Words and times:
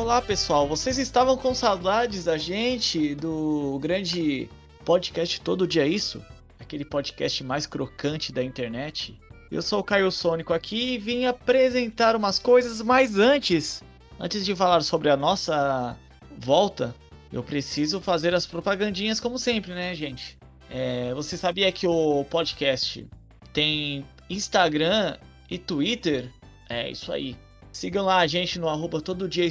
Olá 0.00 0.22
pessoal, 0.22 0.66
vocês 0.66 0.96
estavam 0.96 1.36
com 1.36 1.54
saudades 1.54 2.24
da 2.24 2.38
gente, 2.38 3.14
do 3.14 3.78
grande 3.82 4.48
podcast 4.82 5.38
Todo 5.42 5.66
Dia 5.66 5.86
Isso? 5.86 6.24
Aquele 6.58 6.86
podcast 6.86 7.44
mais 7.44 7.66
crocante 7.66 8.32
da 8.32 8.42
internet? 8.42 9.20
Eu 9.52 9.60
sou 9.60 9.80
o 9.80 9.84
Caio 9.84 10.10
Sônico 10.10 10.54
aqui 10.54 10.94
e 10.94 10.98
vim 10.98 11.26
apresentar 11.26 12.16
umas 12.16 12.38
coisas, 12.38 12.80
mas 12.80 13.18
antes, 13.18 13.82
antes 14.18 14.42
de 14.42 14.56
falar 14.56 14.80
sobre 14.80 15.10
a 15.10 15.18
nossa 15.18 15.94
volta, 16.38 16.94
eu 17.30 17.42
preciso 17.42 18.00
fazer 18.00 18.34
as 18.34 18.46
propagandinhas 18.46 19.20
como 19.20 19.38
sempre, 19.38 19.74
né, 19.74 19.94
gente? 19.94 20.38
É, 20.70 21.12
você 21.12 21.36
sabia 21.36 21.70
que 21.70 21.86
o 21.86 22.24
podcast 22.24 23.06
tem 23.52 24.06
Instagram 24.30 25.18
e 25.50 25.58
Twitter? 25.58 26.32
É 26.70 26.90
isso 26.90 27.12
aí. 27.12 27.36
Sigam 27.72 28.04
lá 28.04 28.18
a 28.18 28.26
gente 28.26 28.58
no 28.58 28.68
arroba 28.68 29.00
todo 29.00 29.28
dia 29.28 29.48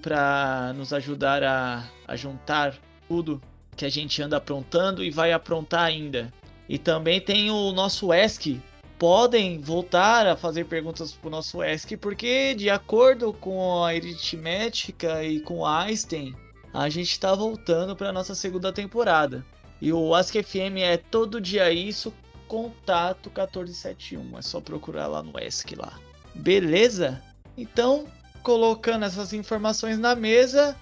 para 0.00 0.72
nos 0.74 0.92
ajudar 0.92 1.42
a, 1.42 1.84
a 2.06 2.16
juntar 2.16 2.76
tudo 3.08 3.40
que 3.76 3.84
a 3.84 3.88
gente 3.88 4.22
anda 4.22 4.36
aprontando 4.36 5.02
e 5.02 5.10
vai 5.10 5.32
aprontar 5.32 5.84
ainda. 5.84 6.32
E 6.68 6.78
também 6.78 7.20
tem 7.20 7.50
o 7.50 7.72
nosso 7.72 8.12
ESC. 8.12 8.60
Podem 8.98 9.58
voltar 9.60 10.26
a 10.26 10.36
fazer 10.36 10.66
perguntas 10.66 11.12
pro 11.12 11.30
nosso 11.30 11.62
ESC, 11.62 11.96
porque 11.96 12.54
de 12.54 12.70
acordo 12.70 13.32
com 13.32 13.82
a 13.82 13.88
aritmética 13.88 15.24
e 15.24 15.40
com 15.40 15.66
Einstein, 15.66 16.34
a 16.72 16.88
gente 16.88 17.10
está 17.10 17.34
voltando 17.34 17.96
para 17.96 18.12
nossa 18.12 18.34
segunda 18.34 18.72
temporada. 18.72 19.44
E 19.80 19.92
o 19.92 20.14
Ask 20.14 20.34
FM 20.34 20.76
é 20.82 20.98
todo 20.98 21.40
dia 21.40 21.72
isso, 21.72 22.12
contato 22.46 23.30
1471. 23.30 24.38
É 24.38 24.42
só 24.42 24.60
procurar 24.60 25.06
lá 25.06 25.22
no 25.22 25.32
ESC 25.38 25.74
lá. 25.74 25.98
Beleza? 26.34 27.22
Então, 27.60 28.06
colocando 28.42 29.04
essas 29.04 29.34
informações 29.34 29.98
na 29.98 30.14
mesa, 30.14 30.74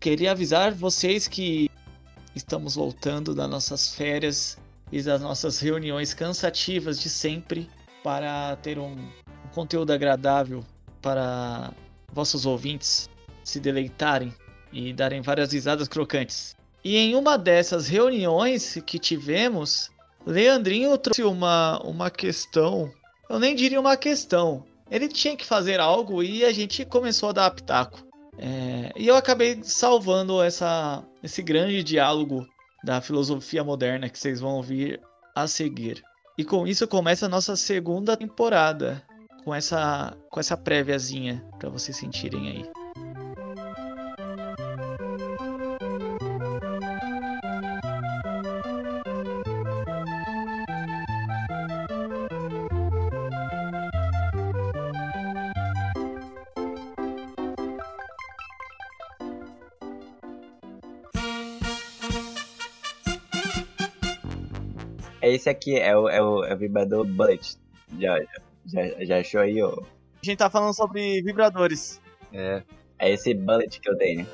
queria 0.00 0.30
avisar 0.30 0.72
vocês 0.72 1.28
que 1.28 1.70
estamos 2.34 2.74
voltando 2.74 3.34
das 3.34 3.50
nossas 3.50 3.94
férias 3.94 4.56
e 4.90 5.02
das 5.02 5.20
nossas 5.20 5.60
reuniões 5.60 6.14
cansativas 6.14 6.98
de 6.98 7.10
sempre 7.10 7.68
para 8.02 8.56
ter 8.56 8.78
um, 8.78 8.92
um 8.92 9.48
conteúdo 9.52 9.92
agradável 9.92 10.64
para 11.02 11.70
vossos 12.10 12.46
ouvintes 12.46 13.10
se 13.44 13.60
deleitarem 13.60 14.32
e 14.72 14.90
darem 14.94 15.20
várias 15.20 15.52
risadas 15.52 15.86
crocantes. 15.86 16.56
E 16.82 16.96
em 16.96 17.14
uma 17.14 17.36
dessas 17.36 17.88
reuniões 17.88 18.82
que 18.86 18.98
tivemos, 18.98 19.90
Leandrinho 20.24 20.96
trouxe 20.96 21.24
uma, 21.24 21.78
uma 21.84 22.10
questão. 22.10 22.90
Eu 23.28 23.38
nem 23.38 23.54
diria 23.54 23.78
uma 23.78 23.98
questão 23.98 24.64
ele 24.92 25.08
tinha 25.08 25.34
que 25.34 25.46
fazer 25.46 25.80
algo 25.80 26.22
e 26.22 26.44
a 26.44 26.52
gente 26.52 26.84
começou 26.84 27.30
a 27.30 27.32
dar 27.32 27.50
pitaco. 27.50 28.06
É, 28.38 28.92
e 28.94 29.08
eu 29.08 29.16
acabei 29.16 29.58
salvando 29.62 30.42
essa, 30.42 31.02
esse 31.22 31.42
grande 31.42 31.82
diálogo 31.82 32.46
da 32.84 33.00
filosofia 33.00 33.64
moderna 33.64 34.10
que 34.10 34.18
vocês 34.18 34.38
vão 34.38 34.56
ouvir 34.56 35.00
a 35.34 35.46
seguir. 35.46 36.02
E 36.36 36.44
com 36.44 36.66
isso 36.66 36.86
começa 36.86 37.24
a 37.24 37.28
nossa 37.28 37.56
segunda 37.56 38.16
temporada, 38.18 39.02
com 39.44 39.54
essa, 39.54 40.14
com 40.30 40.38
essa 40.38 40.58
préviazinha 40.58 41.42
para 41.58 41.70
vocês 41.70 41.96
sentirem 41.96 42.48
aí. 42.48 42.81
Esse 65.34 65.48
aqui 65.48 65.78
é 65.78 65.96
o, 65.96 66.08
é 66.08 66.22
o, 66.22 66.44
é 66.44 66.54
o 66.54 66.56
vibrador 66.56 67.04
Bullet. 67.04 67.56
Já, 67.98 68.18
já, 68.66 69.04
já 69.04 69.18
achou 69.18 69.40
aí, 69.40 69.62
ó? 69.62 69.72
A 70.22 70.24
gente 70.24 70.38
tá 70.38 70.48
falando 70.48 70.74
sobre 70.74 71.20
vibradores. 71.22 72.00
É. 72.32 72.62
É 72.98 73.10
esse 73.10 73.34
Bullet 73.34 73.80
que 73.80 73.88
eu 73.88 73.96
tenho. 73.96 74.26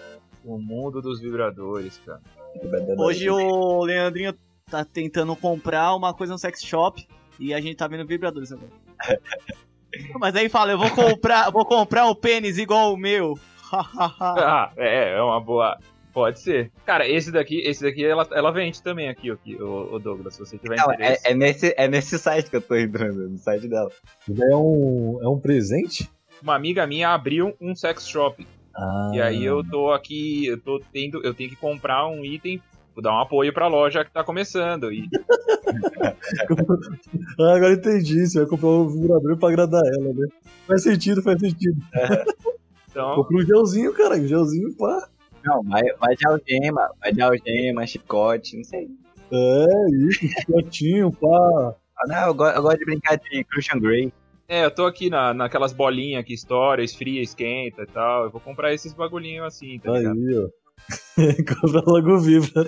O 0.45 0.59
mundo 0.59 1.01
dos 1.01 1.21
vibradores, 1.21 1.99
cara. 2.05 2.21
Vibrador 2.63 3.01
Hoje 3.01 3.29
o 3.31 3.85
Leandrinho 3.85 4.35
tá 4.71 4.85
tentando 4.85 5.35
comprar 5.35 5.95
uma 5.95 6.13
coisa 6.13 6.33
no 6.33 6.39
sex 6.39 6.63
shop 6.63 7.07
e 7.39 7.55
a 7.55 7.61
gente 7.61 7.77
tá 7.77 7.87
vendo 7.89 8.07
vibradores 8.07 8.53
agora. 8.53 8.71
Mas 10.21 10.37
aí 10.37 10.49
fala, 10.49 10.73
eu 10.73 10.79
vou 10.79 10.91
comprar, 10.91 11.51
vou 11.51 11.65
comprar 11.65 12.07
um 12.07 12.15
pênis 12.15 12.59
igual 12.59 12.93
o 12.93 12.97
meu. 12.97 13.39
ah, 13.73 14.71
é, 14.77 15.15
é 15.15 15.23
uma 15.23 15.41
boa. 15.41 15.79
Pode 16.19 16.41
ser. 16.41 16.73
Cara, 16.85 17.09
esse 17.09 17.31
daqui, 17.31 17.61
esse 17.61 17.81
daqui 17.81 18.05
ela, 18.05 18.27
ela 18.33 18.51
vende 18.51 18.83
também 18.83 19.09
aqui, 19.09 19.31
aqui 19.31 19.55
o, 19.55 19.95
o 19.95 19.99
Douglas, 20.01 20.35
se 20.35 20.41
você 20.41 20.59
tiver 20.59 20.75
Não, 20.75 20.93
interesse. 20.93 21.25
É, 21.25 21.31
é, 21.31 21.35
nesse, 21.35 21.75
é 21.77 21.87
nesse 21.87 22.19
site 22.19 22.51
que 22.51 22.57
eu 22.57 22.61
tô 22.61 22.75
entrando, 22.75 23.29
no 23.29 23.39
site 23.39 23.69
dela. 23.69 23.89
É 24.29 24.57
um, 24.57 25.21
é 25.23 25.29
um 25.29 25.39
presente? 25.39 26.11
Uma 26.43 26.57
amiga 26.57 26.85
minha 26.89 27.11
abriu 27.11 27.55
um 27.61 27.73
sex 27.73 28.09
shop. 28.09 28.45
Ah. 28.75 29.13
E 29.15 29.21
aí 29.21 29.45
eu 29.45 29.63
tô 29.63 29.93
aqui, 29.93 30.47
eu 30.47 30.61
tô 30.61 30.81
tendo, 30.93 31.25
eu 31.25 31.33
tenho 31.33 31.51
que 31.51 31.57
comprar 31.57 32.09
um 32.09 32.25
item 32.25 32.61
dar 33.01 33.13
um 33.13 33.21
apoio 33.21 33.53
pra 33.53 33.69
loja 33.69 34.05
que 34.05 34.11
tá 34.11 34.25
começando. 34.25 34.93
E... 34.93 35.09
ah, 37.39 37.55
agora 37.55 37.75
entendi. 37.75 38.27
Você 38.27 38.41
vai 38.41 38.49
comprar 38.49 38.71
um 38.71 38.89
vibrador 38.89 39.37
pra 39.37 39.51
agradar 39.51 39.83
ela, 39.87 40.13
né? 40.13 40.27
Faz 40.67 40.83
sentido, 40.83 41.23
faz 41.23 41.39
sentido. 41.39 41.81
É. 41.95 42.25
Então... 42.91 43.15
Comprei 43.15 43.45
um 43.45 43.47
gelzinho, 43.47 43.93
cara. 43.93 44.17
Um 44.17 44.27
gelzinho, 44.27 44.75
pá. 44.75 45.09
Não, 45.45 45.63
vai, 45.63 45.83
vai 46.01 46.17
de 46.17 46.27
algema, 46.27 46.91
vai 47.01 47.13
de 47.13 47.23
algema, 47.23 47.87
chicote, 47.87 48.57
não 48.57 48.65
sei. 48.65 48.89
É, 49.31 49.67
isso, 50.09 50.27
chicotinho, 50.27 51.13
pá. 51.13 51.75
Ah, 51.99 52.07
não, 52.07 52.27
eu, 52.29 52.35
gosto, 52.35 52.57
eu 52.57 52.63
gosto 52.63 52.79
de 52.79 52.85
brincar 52.85 53.17
de 53.17 53.45
Christian 53.45 53.81
Grey. 53.81 54.13
É, 54.49 54.65
eu 54.65 54.71
tô 54.71 54.87
aqui 54.87 55.11
na, 55.11 55.35
naquelas 55.35 55.73
bolinhas 55.73 56.25
que 56.25 56.33
estoura, 56.33 56.83
esfria, 56.83 57.23
esquenta 57.23 57.83
e 57.83 57.87
tal. 57.87 58.25
Eu 58.25 58.31
vou 58.31 58.41
comprar 58.41 58.73
esses 58.73 58.95
bagulhinhos 58.95 59.47
assim, 59.47 59.79
tá 59.79 59.93
ligado? 59.93 60.17
Aí, 60.17 60.39
ó. 60.39 60.49
Comprar 61.61 61.83
logo 61.87 62.19
Vibra. 62.19 62.65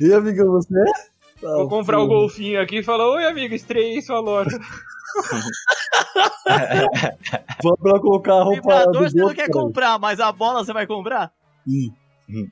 E 0.00 0.12
amiga, 0.12 0.44
você? 0.44 0.84
Tá, 1.40 1.48
vou 1.48 1.68
comprar 1.68 1.98
o 2.00 2.06
golfinho 2.06 2.60
aqui 2.60 2.78
e 2.78 2.82
falar, 2.82 3.08
oi 3.10 3.24
amiga, 3.24 3.54
estreiei 3.54 4.00
sua 4.02 4.20
loja. 4.20 4.56
Vou 7.62 7.76
pra 7.76 7.98
colocar 7.98 8.34
a 8.34 8.42
roupa. 8.42 8.60
Vibrador 8.60 9.10
você 9.10 9.16
não 9.18 9.34
quer 9.34 9.50
comprar, 9.50 9.98
mas 9.98 10.20
a 10.20 10.30
bola 10.30 10.64
você 10.64 10.72
vai 10.72 10.86
comprar? 10.86 11.32
Sim. 11.68 11.94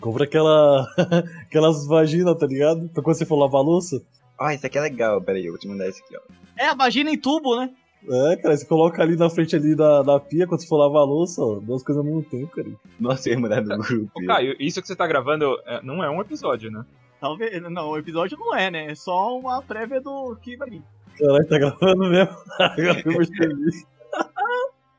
Compra 0.00 0.24
aquela. 0.24 0.86
aquelas 1.42 1.86
vaginas, 1.86 2.36
tá 2.36 2.46
ligado? 2.46 2.88
Pra 2.88 3.02
quando 3.02 3.16
você 3.16 3.26
for 3.26 3.36
lavar 3.36 3.60
a 3.60 3.64
louça. 3.64 4.02
Ah, 4.38 4.54
isso 4.54 4.66
aqui 4.66 4.78
é 4.78 4.80
legal. 4.80 5.20
Pera 5.20 5.38
aí, 5.38 5.46
eu 5.46 5.52
vou 5.52 5.58
te 5.58 5.68
mandar 5.68 5.88
isso 5.88 6.02
aqui, 6.04 6.16
ó. 6.16 6.20
É, 6.56 6.66
a 6.66 6.74
vagina 6.74 7.10
em 7.10 7.18
tubo, 7.18 7.56
né? 7.56 7.70
É, 8.08 8.36
cara, 8.36 8.56
você 8.56 8.66
coloca 8.66 9.00
ali 9.00 9.16
na 9.16 9.30
frente 9.30 9.54
ali 9.54 9.76
da, 9.76 10.02
da 10.02 10.18
pia 10.18 10.46
quando 10.46 10.60
você 10.60 10.66
for 10.66 10.76
lavar 10.76 11.02
a 11.02 11.04
louça, 11.04 11.40
ó, 11.40 11.60
duas 11.60 11.84
coisas 11.84 11.98
ao 11.98 12.04
mesmo 12.04 12.22
tempo, 12.24 12.48
cara. 12.48 12.68
Nossa, 12.98 13.28
eu 13.28 13.34
ia 13.34 13.38
mudar 13.38 13.60
no 13.60 13.78
grupo. 13.78 14.10
Ô, 14.14 14.26
Caio, 14.26 14.56
isso 14.58 14.82
que 14.82 14.88
você 14.88 14.96
tá 14.96 15.06
gravando 15.06 15.56
é, 15.64 15.80
não 15.82 16.02
é 16.02 16.10
um 16.10 16.20
episódio, 16.20 16.70
né? 16.70 16.84
Talvez. 17.20 17.62
Não, 17.62 17.90
o 17.90 17.98
episódio 17.98 18.36
não 18.36 18.56
é, 18.56 18.70
né? 18.70 18.90
É 18.90 18.94
só 18.96 19.38
uma 19.38 19.62
prévia 19.62 20.00
do 20.00 20.34
que 20.42 20.56
vai 20.56 20.68
vir. 20.68 20.82
Caralho, 21.16 21.46
tá 21.46 21.58
gravando 21.58 22.10
mesmo? 22.10 22.36
Agora 22.58 23.02
eu 23.06 23.16
percebi. 23.16 23.86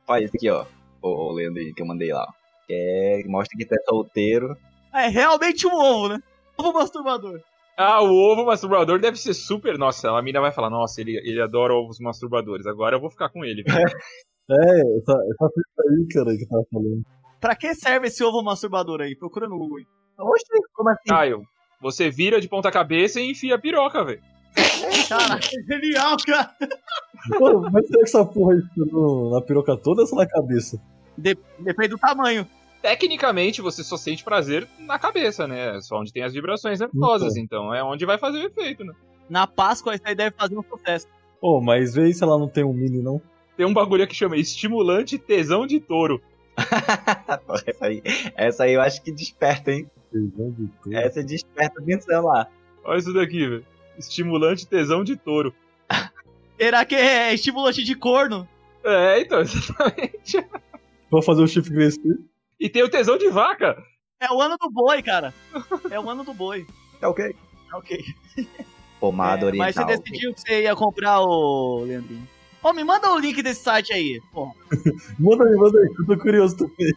Olha 0.08 0.24
isso 0.24 0.36
aqui, 0.38 0.50
ó. 0.50 0.66
O 1.02 1.34
Leandro 1.34 1.62
que 1.74 1.82
eu 1.82 1.86
mandei 1.86 2.14
lá, 2.14 2.26
ó. 2.70 2.74
É, 2.74 3.24
mostra 3.26 3.58
que 3.58 3.66
tu 3.66 3.74
é 3.74 3.84
solteiro. 3.88 4.56
É 4.94 5.08
realmente 5.08 5.66
um 5.68 5.74
ovo, 5.74 6.10
né? 6.10 6.20
Ovo 6.58 6.74
masturbador. 6.74 7.42
Ah, 7.76 8.04
o 8.04 8.14
ovo 8.14 8.46
masturbador 8.46 9.00
deve 9.00 9.18
ser 9.18 9.34
super. 9.34 9.78
Nossa, 9.78 10.12
a 10.12 10.22
mina 10.22 10.40
vai 10.40 10.52
falar: 10.52 10.70
Nossa, 10.70 11.02
ele, 11.02 11.18
ele 11.18 11.42
adora 11.42 11.74
ovos 11.74 12.00
masturbadores. 12.00 12.68
Agora 12.68 12.96
eu 12.96 13.02
vou 13.02 13.10
ficar 13.10 13.30
com 13.30 13.44
ele. 13.44 13.64
é, 13.68 14.98
essa, 14.98 15.14
essa 15.14 15.50
fita 15.50 15.84
aí, 15.90 16.08
cara, 16.12 16.38
que 16.38 16.48
tava 16.48 16.64
falando. 16.72 17.02
Pra 17.42 17.56
que 17.56 17.74
serve 17.74 18.08
esse 18.08 18.24
ovo 18.24 18.44
masturbador 18.44 19.02
aí? 19.02 19.16
Procura 19.16 19.48
no 19.48 19.58
Google. 19.58 19.80
Oxe, 20.20 20.46
como 20.74 20.90
assim? 20.90 21.10
Caio, 21.10 21.44
você 21.82 22.10
vira 22.10 22.40
de 22.40 22.48
ponta 22.48 22.72
cabeça 22.72 23.20
e 23.20 23.32
enfia 23.32 23.56
a 23.56 23.60
piroca, 23.60 24.06
velho. 24.06 24.22
Cara, 25.10 25.40
que 25.40 25.60
genial, 25.66 26.16
cara. 26.26 26.56
Pô, 27.38 27.62
mas 27.72 27.88
será 27.88 28.00
que 28.00 28.04
essa 28.04 28.26
porra 28.26 28.54
aí 28.54 28.62
na 29.32 29.42
piroca 29.42 29.76
toda 29.76 30.02
ou 30.02 30.08
só 30.08 30.16
na 30.16 30.28
cabeça? 30.28 30.80
De, 31.18 31.38
depende 31.60 31.90
do 31.90 31.98
tamanho. 31.98 32.48
Tecnicamente, 32.82 33.62
você 33.62 33.84
só 33.84 33.96
sente 33.96 34.24
prazer 34.24 34.68
na 34.80 35.00
cabeça, 35.00 35.48
né? 35.48 35.80
Só 35.82 36.00
onde 36.00 36.12
tem 36.12 36.24
as 36.24 36.34
vibrações 36.34 36.80
nervosas. 36.80 37.38
Então. 37.38 37.66
então 37.66 37.74
é 37.74 37.84
onde 37.84 38.06
vai 38.06 38.18
fazer 38.18 38.40
o 38.40 38.48
efeito, 38.48 38.84
né? 38.84 38.94
Na 39.30 39.48
Páscoa, 39.48 39.96
isso 39.96 40.04
aí 40.06 40.14
deve 40.14 40.36
fazer 40.36 40.58
um 40.58 40.64
sucesso. 40.64 41.08
Pô, 41.40 41.58
oh, 41.58 41.62
mas 41.62 41.94
vê 41.94 42.12
se 42.14 42.24
ela 42.24 42.38
não 42.38 42.48
tem 42.48 42.64
um 42.64 42.74
mini, 42.74 43.02
não. 43.02 43.22
Tem 43.56 43.66
um 43.66 43.74
bagulho 43.74 44.08
que 44.08 44.16
chama 44.16 44.36
estimulante 44.36 45.18
tesão 45.18 45.66
de 45.66 45.80
touro. 45.80 46.22
essa, 47.66 47.86
aí, 47.86 48.02
essa 48.36 48.64
aí 48.66 48.74
eu 48.74 48.82
acho 48.82 49.02
que 49.02 49.12
desperta, 49.12 49.72
hein? 49.72 49.90
Tesão 50.12 50.52
de 50.52 50.68
touro. 50.84 50.98
Essa 50.98 51.24
desperta 51.24 51.82
atenção 51.82 52.26
lá. 52.26 52.48
Olha 52.84 53.00
isso 53.00 53.14
daqui, 53.14 53.48
velho. 53.48 53.66
Estimulante 53.98 54.68
tesão 54.68 55.04
de 55.04 55.16
touro. 55.16 55.54
Será 56.60 56.86
que 56.86 56.96
é 56.96 57.34
estimulante 57.34 57.84
de 57.84 57.96
corno? 57.96 58.48
É, 58.84 59.22
então, 59.22 59.40
exatamente. 59.42 60.46
Pra 61.14 61.22
fazer 61.22 61.44
o 61.44 61.48
chifre 61.48 61.72
crescer. 61.74 62.18
E 62.60 62.68
tem 62.68 62.82
o 62.84 62.90
tesão 62.90 63.18
de 63.20 63.30
vaca. 63.30 63.78
É 64.20 64.32
o 64.34 64.42
ano 64.42 64.58
do 64.60 64.68
boi, 64.72 65.02
cara. 65.04 65.32
É 65.92 66.00
o 66.00 66.10
ano 66.10 66.24
do 66.24 66.34
boi. 66.34 66.66
É 67.00 67.08
ok. 67.08 67.36
É 67.72 67.76
ok. 67.76 68.04
Pomada 69.00 69.44
É, 69.44 69.46
oriental. 69.46 69.66
mas 69.68 69.76
você 69.76 69.86
decidiu 69.86 70.34
que 70.34 70.42
você 70.42 70.64
ia 70.64 70.76
comprar 70.76 71.22
o 71.22 71.84
Leandrinho. 71.86 72.28
Ô, 72.64 72.74
me 72.74 72.84
manda 72.84 73.12
o 73.14 73.20
link 73.20 73.44
desse 73.44 73.62
site 73.62 73.92
aí. 73.94 74.22
Pô, 74.32 74.52
Manda 75.20 75.44
aí, 75.48 75.56
manda 75.56 75.78
aí, 75.80 75.94
eu 76.00 76.06
tô 76.06 76.18
curioso 76.18 76.56
também. 76.58 76.94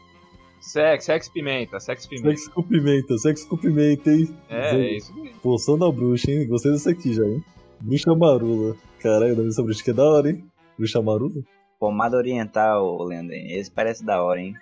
Sex, 0.60 1.04
sex 1.04 1.28
pimenta, 1.28 1.78
sex 1.80 2.06
pimenta. 2.06 2.28
Sexo 2.36 2.50
com 2.52 2.62
pimenta, 2.62 3.18
sexo 3.18 3.48
com 3.48 3.56
pimenta, 3.56 4.10
hein? 4.10 4.34
É, 4.48 4.70
Zé. 4.70 4.76
é 4.80 4.96
isso 4.96 5.14
mesmo. 5.14 5.38
Poção 5.40 5.76
da 5.78 5.90
bruxa, 5.92 6.30
hein? 6.30 6.46
Gostei 6.48 6.72
dessa 6.72 6.90
aqui 6.90 7.12
já, 7.12 7.24
hein? 7.24 7.44
Bruxa 7.80 8.14
Marula. 8.14 8.76
Caralho, 9.00 9.34
o 9.34 9.36
nome 9.36 9.48
dessa 9.48 9.62
bruxa 9.62 9.82
que 9.84 9.90
é 9.90 9.94
da 9.94 10.04
hora, 10.04 10.30
hein? 10.30 10.44
Bruxa 10.78 11.02
Marula? 11.02 11.42
Pomada 11.78 12.16
oriental, 12.16 13.02
Leandrinho. 13.04 13.58
Esse 13.58 13.70
parece 13.70 14.04
da 14.04 14.22
hora, 14.22 14.40
hein? 14.40 14.54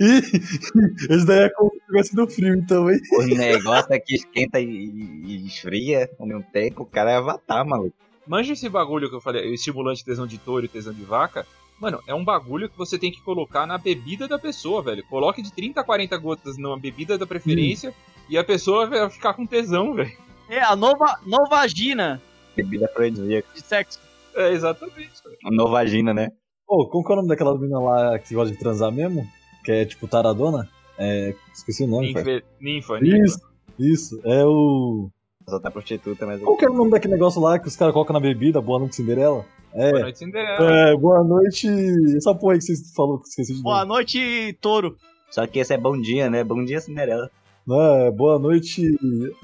Ih, 0.00 0.22
Esse 1.14 1.24
daí 1.26 1.44
é 1.44 1.48
como 1.50 1.70
se 1.70 1.76
estivesse 1.78 2.16
no 2.16 2.28
frio, 2.28 2.54
então, 2.54 2.90
hein? 2.90 2.98
O 3.12 3.22
negócio 3.26 3.94
aqui 3.94 4.14
esquenta 4.16 4.58
e, 4.60 4.66
e 4.66 5.46
esfria 5.46 6.10
ao 6.18 6.26
mesmo 6.26 6.44
tempo. 6.52 6.82
O 6.82 6.86
cara 6.86 7.12
é 7.12 7.16
avatar, 7.16 7.64
maluco. 7.64 7.94
Manja 8.26 8.52
esse 8.52 8.68
bagulho 8.68 9.08
que 9.08 9.16
eu 9.16 9.20
falei, 9.20 9.48
o 9.50 9.54
estimulante 9.54 10.04
tesão 10.04 10.26
de 10.26 10.38
touro 10.38 10.64
e 10.64 10.68
tesão 10.68 10.92
de 10.92 11.02
vaca. 11.04 11.46
Mano, 11.80 12.00
é 12.06 12.14
um 12.14 12.24
bagulho 12.24 12.68
que 12.68 12.78
você 12.78 12.96
tem 12.98 13.10
que 13.10 13.20
colocar 13.22 13.66
na 13.66 13.76
bebida 13.78 14.28
da 14.28 14.38
pessoa, 14.38 14.82
velho. 14.82 15.04
Coloque 15.08 15.42
de 15.42 15.52
30 15.52 15.80
a 15.80 15.84
40 15.84 16.16
gotas 16.18 16.56
numa 16.56 16.78
bebida 16.78 17.18
da 17.18 17.26
preferência 17.26 17.92
e 18.28 18.38
a 18.38 18.44
pessoa 18.44 18.86
vai 18.86 19.10
ficar 19.10 19.34
com 19.34 19.44
tesão, 19.46 19.94
velho. 19.94 20.12
é 20.48 20.60
a 20.62 20.76
nova, 20.76 21.18
novagina 21.26 22.22
Bebida 22.54 22.86
afrodisíaca. 22.86 23.48
de 23.54 23.60
sexo. 23.62 23.98
É, 24.34 24.52
exatamente. 24.52 25.12
velho. 25.24 25.38
Novagina, 25.56 26.12
né? 26.14 26.30
Pô, 26.66 26.88
como 26.88 27.04
que 27.04 27.10
é 27.10 27.14
o 27.14 27.16
nome 27.16 27.28
daquela 27.28 27.54
menina 27.56 27.78
lá 27.80 28.18
que 28.18 28.34
gosta 28.34 28.52
de 28.52 28.58
transar 28.58 28.90
mesmo? 28.90 29.26
Que 29.64 29.72
é 29.72 29.84
tipo 29.84 30.08
taradona? 30.08 30.68
É. 30.98 31.34
Esqueci 31.52 31.84
o 31.84 31.86
nome. 31.86 32.14
Ninfa, 32.60 32.98
ninfa. 33.00 33.00
Isso, 33.02 33.40
isso. 33.78 34.20
É 34.24 34.44
o. 34.44 35.10
Só 35.48 35.58
tá 35.58 35.70
prostituta, 35.70 36.24
mas. 36.26 36.40
Qual 36.40 36.56
que 36.56 36.64
é 36.64 36.70
o 36.70 36.74
nome 36.74 36.90
daquele 36.90 37.14
negócio 37.14 37.40
lá 37.40 37.58
que 37.58 37.68
os 37.68 37.76
caras 37.76 37.92
colocam 37.92 38.14
na 38.14 38.20
bebida? 38.20 38.60
Boa 38.60 38.78
noite, 38.78 38.96
Cinderela? 38.96 39.44
É. 39.74 39.90
Boa 39.90 40.02
noite, 40.02 40.18
Cinderela. 40.18 40.70
É, 40.70 40.96
boa 40.96 41.24
noite. 41.24 41.68
Essa 42.16 42.34
porra 42.34 42.54
aí 42.54 42.58
que 42.58 42.64
vocês 42.64 42.92
falou 42.94 43.18
que 43.18 43.28
esqueci 43.28 43.54
de 43.54 43.62
Boa 43.62 43.80
nome. 43.80 43.88
noite, 43.88 44.56
touro. 44.60 44.96
Só 45.30 45.46
que 45.46 45.58
esse 45.58 45.74
é 45.74 45.78
bom 45.78 46.00
dia, 46.00 46.30
né? 46.30 46.44
Bom 46.44 46.64
dia, 46.64 46.80
Cinderela. 46.80 47.30
Não, 47.66 47.80
é, 47.80 48.10
boa 48.10 48.38
noite. 48.38 48.82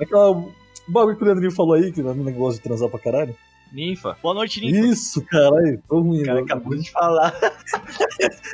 Aquela. 0.00 0.30
O 0.30 0.92
bagulho 0.92 1.16
que 1.16 1.22
o 1.22 1.26
Leandrinho 1.26 1.52
falou 1.52 1.74
aí, 1.74 1.92
que 1.92 2.00
a 2.00 2.04
menina 2.14 2.30
gosta 2.30 2.56
de 2.58 2.62
transar 2.62 2.88
pra 2.88 2.98
caralho. 2.98 3.34
Ninfa. 3.72 4.16
Boa 4.22 4.34
noite, 4.34 4.60
Ninfa. 4.60 4.86
Isso, 4.86 5.22
caralho. 5.22 5.82
Tô 5.88 6.00
ruim, 6.00 6.22
O 6.22 6.24
cara 6.24 6.38
agora. 6.40 6.54
acabou 6.54 6.76
de 6.76 6.90
falar. 6.90 7.34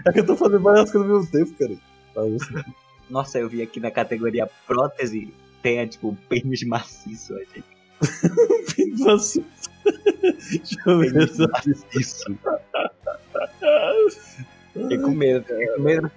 É 0.06 0.12
que 0.12 0.20
eu 0.20 0.26
tô 0.26 0.36
fazendo 0.36 0.60
várias 0.60 0.90
coisas 0.90 1.10
ao 1.10 1.16
mesmo 1.18 1.32
tempo, 1.32 1.58
cara. 1.58 1.74
Tá. 2.14 2.70
Nossa, 3.08 3.38
eu 3.38 3.48
vi 3.48 3.62
aqui 3.62 3.80
na 3.80 3.90
categoria 3.90 4.48
prótese. 4.66 5.32
Tem, 5.62 5.86
tipo, 5.86 6.16
pênis 6.28 6.62
maciço, 6.64 7.34
gente. 7.54 7.64
Nossa. 8.98 9.42
Deixa 10.50 10.76
eu 10.86 10.98
ver 10.98 11.12
Pênis 11.12 11.38
maciço. 11.38 12.38
Fiquei 14.74 14.98
com 14.98 15.10
medo, 15.10 15.44
fiquei 15.46 15.66
com 15.68 15.82
medo. 15.82 16.10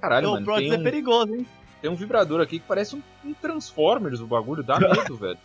Caralho, 0.00 0.28
o 0.28 0.32
mano, 0.32 0.36
tem 0.38 0.44
prótese 0.44 0.74
é 0.74 0.78
um, 0.78 0.82
perigoso, 0.82 1.34
hein? 1.34 1.46
tem 1.82 1.90
um 1.90 1.96
vibrador 1.96 2.40
aqui 2.40 2.60
que 2.60 2.64
parece 2.66 2.94
um, 2.94 3.02
um 3.24 3.34
Transformers 3.34 4.20
o 4.20 4.26
bagulho, 4.26 4.62
dá 4.62 4.78
medo, 4.78 5.16
velho. 5.16 5.38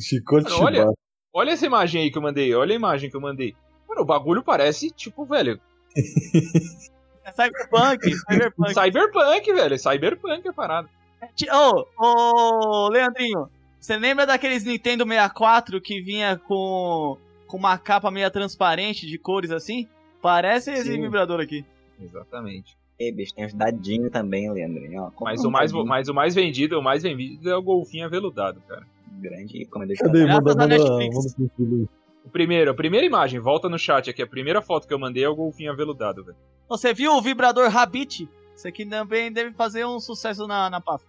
Chicote 0.00 0.50
Mano, 0.50 0.64
olha. 0.64 0.86
Olha 1.32 1.50
essa 1.50 1.66
imagem 1.66 2.02
aí 2.02 2.10
que 2.10 2.18
eu 2.18 2.22
mandei, 2.22 2.52
olha 2.54 2.72
a 2.72 2.76
imagem 2.76 3.08
que 3.08 3.16
eu 3.16 3.20
mandei. 3.20 3.54
Mano, 3.88 4.02
o 4.02 4.04
bagulho 4.04 4.42
parece, 4.42 4.90
tipo, 4.90 5.24
velho, 5.24 5.60
É 7.24 7.32
cyberpunk, 7.32 8.14
cyberpunk. 8.26 8.74
cyberpunk, 8.74 9.52
velho. 9.52 9.78
Cyberpunk 9.78 10.48
a 10.48 10.52
parada. 10.52 10.88
Ô, 11.52 11.86
ô, 11.98 12.88
Leandrinho, 12.88 13.48
você 13.78 13.96
lembra 13.96 14.26
daqueles 14.26 14.64
Nintendo 14.64 15.04
64 15.04 15.80
que 15.80 16.00
vinha 16.00 16.36
com, 16.38 17.18
com 17.46 17.56
uma 17.56 17.76
capa 17.76 18.10
meio 18.10 18.30
transparente 18.30 19.06
de 19.06 19.18
cores 19.18 19.50
assim? 19.50 19.86
Parece 20.22 20.72
esse 20.72 20.92
Sim. 20.92 21.02
vibrador 21.02 21.40
aqui. 21.40 21.64
Exatamente. 22.00 22.76
E, 22.98 23.12
bicho, 23.12 23.34
tem 23.34 23.46
os 23.46 23.54
dadinhos 23.54 24.10
também, 24.10 24.50
Leandrinho. 24.50 25.02
Ó, 25.02 25.24
Mas 25.24 25.44
um 25.44 25.48
o, 25.48 25.50
mais, 25.50 25.72
mas 25.72 26.08
o 26.08 26.14
mais 26.14 26.34
vendido, 26.34 26.78
o 26.78 26.82
mais 26.82 27.02
vendido 27.02 27.48
é 27.48 27.56
o 27.56 27.62
golfinho 27.62 28.06
aveludado, 28.06 28.60
cara. 28.68 28.86
Grande. 29.10 29.62
Eu 29.62 29.68
Cadê? 29.68 30.26
Manda, 30.26 30.54
manda, 30.54 30.78
manda 30.78 31.88
primeiro, 32.30 32.70
a 32.70 32.74
primeira 32.74 33.06
imagem, 33.06 33.40
volta 33.40 33.68
no 33.68 33.78
chat 33.78 34.08
aqui. 34.10 34.22
A 34.22 34.26
primeira 34.26 34.62
foto 34.62 34.86
que 34.86 34.94
eu 34.94 34.98
mandei 34.98 35.24
é 35.24 35.28
o 35.28 35.34
golfinho 35.34 35.72
aveludado, 35.72 36.24
velho. 36.24 36.36
Você 36.68 36.94
viu 36.94 37.12
o 37.12 37.22
vibrador 37.22 37.68
Rabbit? 37.68 38.28
Isso 38.54 38.68
aqui 38.68 38.84
também 38.86 39.32
deve 39.32 39.52
fazer 39.52 39.84
um 39.84 39.98
sucesso 39.98 40.46
na, 40.46 40.70
na 40.70 40.80
pasta. 40.80 41.08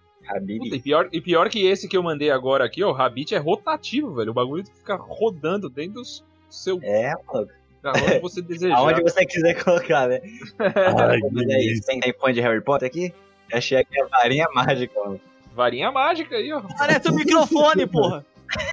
Puta, 0.58 0.76
e, 0.76 0.80
pior, 0.80 1.08
e 1.12 1.20
pior 1.20 1.48
que 1.48 1.66
esse 1.66 1.88
que 1.88 1.96
eu 1.96 2.02
mandei 2.02 2.30
agora 2.30 2.64
aqui, 2.64 2.82
ó, 2.82 2.90
o 2.90 2.92
Rabbit 2.92 3.34
é 3.34 3.38
rotativo, 3.38 4.14
velho. 4.14 4.30
O 4.30 4.34
bagulho 4.34 4.64
fica 4.64 4.96
rodando 4.96 5.68
dentro 5.68 5.94
do 5.94 6.02
seu. 6.48 6.78
É, 6.82 7.12
mano. 7.32 7.48
Da 7.82 7.90
onde 7.90 8.20
você 8.20 8.40
desejar. 8.42 8.76
Aonde 8.76 9.02
você 9.02 9.26
quiser 9.26 9.62
colocar, 9.62 10.08
né? 10.08 10.20
Ai, 10.58 11.18
Mas 11.32 11.48
aí, 11.48 12.00
tem, 12.00 12.14
fã 12.14 12.32
de 12.32 12.40
Harry 12.40 12.62
Potter 12.62 12.88
aqui? 12.88 13.12
Achei 13.52 13.78
aqui 13.78 14.00
a 14.00 14.06
varinha 14.06 14.46
mágica, 14.54 14.98
mano. 15.00 15.20
Varinha 15.54 15.90
mágica 15.92 16.36
aí, 16.36 16.52
ó. 16.52 16.62
Parece 16.78 17.10
um 17.10 17.14
microfone, 17.14 17.86
porra. 17.86 18.24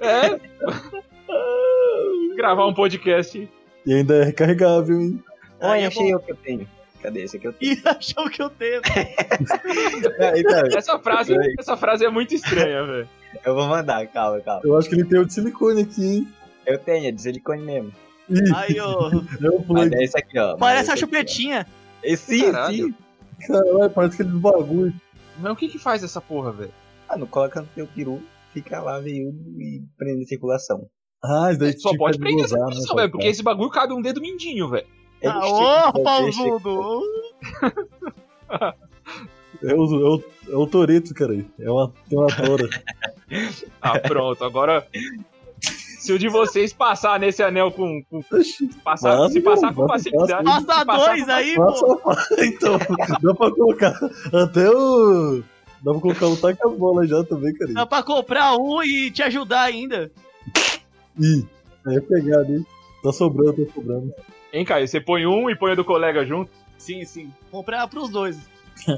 É. 0.02 0.40
Gravar 2.36 2.66
um 2.66 2.74
podcast. 2.74 3.48
E 3.86 3.94
ainda 3.94 4.16
é 4.16 4.24
recarregável, 4.24 5.00
hein? 5.00 5.22
Olha, 5.60 5.72
Aí 5.72 5.82
é 5.82 5.86
achei 5.86 6.10
bom. 6.12 6.16
o 6.16 6.20
que 6.20 6.32
eu 6.32 6.36
tenho. 6.36 6.68
Cadê 7.02 7.22
esse 7.22 7.36
aqui? 7.36 7.46
Eu 7.48 7.52
tenho. 7.58 7.72
E 7.74 7.82
achou 7.84 8.28
que 8.30 8.42
eu 8.42 8.50
tenho. 8.50 8.80
então, 10.36 10.78
Essa 10.78 10.98
frase, 10.98 11.34
essa 11.58 11.76
frase 11.76 12.04
é 12.04 12.10
muito 12.10 12.34
estranha, 12.34 12.84
velho. 12.84 13.08
eu 13.44 13.54
vou 13.54 13.66
mandar, 13.66 14.06
calma, 14.08 14.40
calma. 14.40 14.60
Eu 14.64 14.76
acho 14.76 14.88
que 14.88 14.94
ele 14.94 15.04
tem 15.04 15.18
o 15.18 15.26
de 15.26 15.32
silicone 15.34 15.82
aqui, 15.82 16.04
hein? 16.04 16.28
Eu 16.66 16.78
tenho, 16.78 17.08
é 17.08 17.10
de 17.10 17.20
silicone 17.22 17.62
mesmo. 17.62 17.92
Ih, 18.28 18.54
Aí, 18.54 18.78
ó. 18.80 19.10
é 19.12 19.18
Mas 19.72 19.92
é 19.92 20.02
esse 20.04 20.18
aqui, 20.18 20.38
ó. 20.38 20.56
Parece 20.56 20.90
a 20.90 20.96
chupetinha. 20.96 21.66
Esse, 22.02 22.38
sim, 22.38 22.52
Caralho. 22.52 22.74
sim. 22.86 22.94
Caralho, 23.46 23.90
parece 23.90 24.14
aquele 24.22 24.38
bagulho. 24.38 24.92
Mas 25.40 25.52
o 25.52 25.56
que 25.56 25.68
que 25.68 25.78
faz 25.78 26.02
essa 26.02 26.20
porra, 26.20 26.52
velho? 26.52 26.72
Ah, 27.08 27.16
não 27.16 27.26
coloca 27.26 27.60
no 27.60 27.66
teu 27.68 27.86
peru, 27.86 28.22
fica 28.52 28.80
lá 28.80 29.00
veiudo 29.00 29.38
e 29.60 29.82
prende 29.96 30.22
a 30.22 30.26
circulação. 30.26 30.88
Ah, 31.22 31.48
isso 31.50 31.60
daí 31.60 31.78
Só 31.78 31.90
tipo, 31.90 32.04
pode 32.04 32.16
é 32.16 32.18
de 32.18 32.24
prender 32.24 32.44
essa 32.44 32.56
né, 32.56 32.64
posição, 32.64 32.96
velho, 32.96 33.10
porque 33.10 33.26
esse 33.26 33.42
bagulho 33.42 33.70
cabe 33.70 33.92
um 33.92 34.00
dedo 34.00 34.20
mindinho, 34.20 34.68
velho. 34.68 34.86
Ele 35.20 35.32
Ah, 35.32 35.90
ô, 35.94 36.02
pausudo. 36.02 37.02
É 39.62 39.74
o, 39.74 39.84
é 39.84 40.08
o, 40.08 40.24
é 40.48 40.56
o 40.56 40.66
Toreto, 40.66 41.12
cara. 41.12 41.34
É 41.58 41.70
uma, 41.70 41.92
tem 42.08 42.18
uma 42.18 42.28
tora. 42.28 42.68
Ah, 43.80 43.96
pronto, 44.00 44.42
agora. 44.42 44.84
Se 46.00 46.12
o 46.14 46.18
de 46.18 46.28
vocês 46.28 46.72
passar 46.72 47.20
nesse 47.20 47.42
anel 47.42 47.70
com. 47.70 48.02
com- 48.10 48.22
passar, 48.82 49.18
Mano, 49.18 49.30
se 49.30 49.40
passar 49.40 49.74
com 49.74 49.86
facilidade. 49.86 50.44
Passa 50.44 50.84
dois 50.84 51.28
aí, 51.28 51.54
Passa, 51.56 51.86
pô. 51.86 52.12
então, 52.42 52.78
dá 53.22 53.34
pra 53.34 53.50
colocar 53.50 54.00
até 54.32 54.70
o. 54.70 55.42
Dá 55.82 55.92
pra 55.92 56.00
colocar 56.00 56.26
o 56.26 56.36
taca 56.36 56.68
bola 56.70 57.06
já 57.06 57.22
também, 57.24 57.52
cara. 57.54 57.72
Dá 57.74 57.86
pra 57.86 58.02
comprar 58.02 58.56
um 58.56 58.82
e 58.82 59.10
te 59.10 59.22
ajudar 59.22 59.62
ainda. 59.62 60.10
Ih, 61.18 61.46
aí 61.86 61.96
é 61.96 62.00
pegado, 62.00 62.50
hein? 62.52 62.66
Tá 63.02 63.12
sobrando, 63.12 63.64
tá 63.66 63.72
sobrando. 63.74 64.12
Hein, 64.52 64.64
Caio? 64.64 64.88
Você 64.88 65.00
põe 65.00 65.26
um 65.26 65.48
e 65.50 65.54
põe 65.56 65.72
o 65.72 65.76
do 65.76 65.84
colega 65.84 66.24
junto. 66.24 66.50
Sim, 66.78 67.04
sim. 67.04 67.30
Comprar 67.50 67.86
pros 67.88 68.08
dois. 68.08 68.38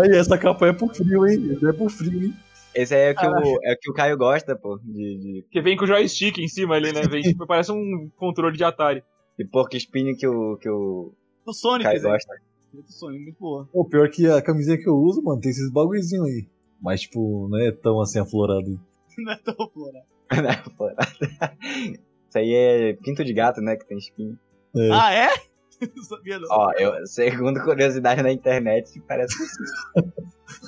Aí, 0.00 0.16
essa 0.16 0.38
capa 0.38 0.66
é 0.68 0.72
pro 0.72 0.88
frio, 0.88 1.26
hein? 1.28 1.58
É 1.62 1.72
pro 1.72 1.88
frio, 1.90 2.24
hein? 2.24 2.34
Esse 2.74 2.94
aí 2.94 3.02
é 3.02 3.12
o 3.12 3.14
que, 3.14 3.26
o, 3.26 3.58
é 3.62 3.72
o 3.72 3.78
que 3.78 3.90
o 3.90 3.94
Caio 3.94 4.16
gosta, 4.16 4.56
pô, 4.56 4.78
de, 4.82 5.18
de, 5.18 5.46
Que 5.50 5.60
vem 5.60 5.76
com 5.76 5.84
o 5.84 5.86
joystick 5.86 6.38
em 6.38 6.48
cima 6.48 6.74
ali, 6.74 6.92
né? 6.92 7.02
Vem, 7.02 7.22
tipo, 7.22 7.46
parece 7.46 7.70
um 7.72 8.10
controle 8.16 8.56
de 8.56 8.64
Atari. 8.64 9.02
de 9.38 9.44
porco 9.44 9.76
espinho 9.76 10.16
que 10.16 10.26
o, 10.26 10.56
que 10.58 10.68
o 10.68 11.12
Do 11.46 11.52
Sonic, 11.52 11.84
Caio 11.84 12.02
gosta. 12.02 12.34
Do 12.72 12.92
Sonic, 12.92 13.22
muito 13.22 13.38
boa. 13.38 13.68
Pô, 13.72 13.84
pior 13.84 14.10
que 14.10 14.26
a 14.26 14.42
camisinha 14.42 14.76
que 14.76 14.88
eu 14.88 14.94
uso, 14.94 15.22
mano, 15.22 15.40
tem 15.40 15.50
esses 15.50 15.70
bagulhozinhos 15.70 16.26
aí. 16.26 16.48
Mas, 16.82 17.02
tipo, 17.02 17.48
não 17.48 17.58
é 17.58 17.70
tão 17.70 18.00
assim 18.00 18.18
aflorado. 18.18 18.80
Não 19.16 19.32
é 19.32 19.36
tão 19.36 19.54
floral. 19.68 20.02
Né, 20.32 20.64
pô. 20.76 20.90
Isso 20.90 22.38
aí 22.38 22.52
é 22.52 22.92
pinto 22.94 23.24
de 23.24 23.32
gato, 23.32 23.60
né, 23.60 23.76
que 23.76 23.86
tem 23.86 23.96
espinho. 23.96 24.36
É. 24.76 24.90
Ah, 24.90 25.14
é? 25.14 25.28
Não 25.96 26.02
sabia 26.02 26.38
não. 26.38 26.48
Ó, 26.50 26.72
eu, 26.78 27.06
segundo 27.06 27.62
curiosidade 27.62 28.22
na 28.22 28.32
internet, 28.32 29.00
parece 29.06 29.36
que 29.36 29.44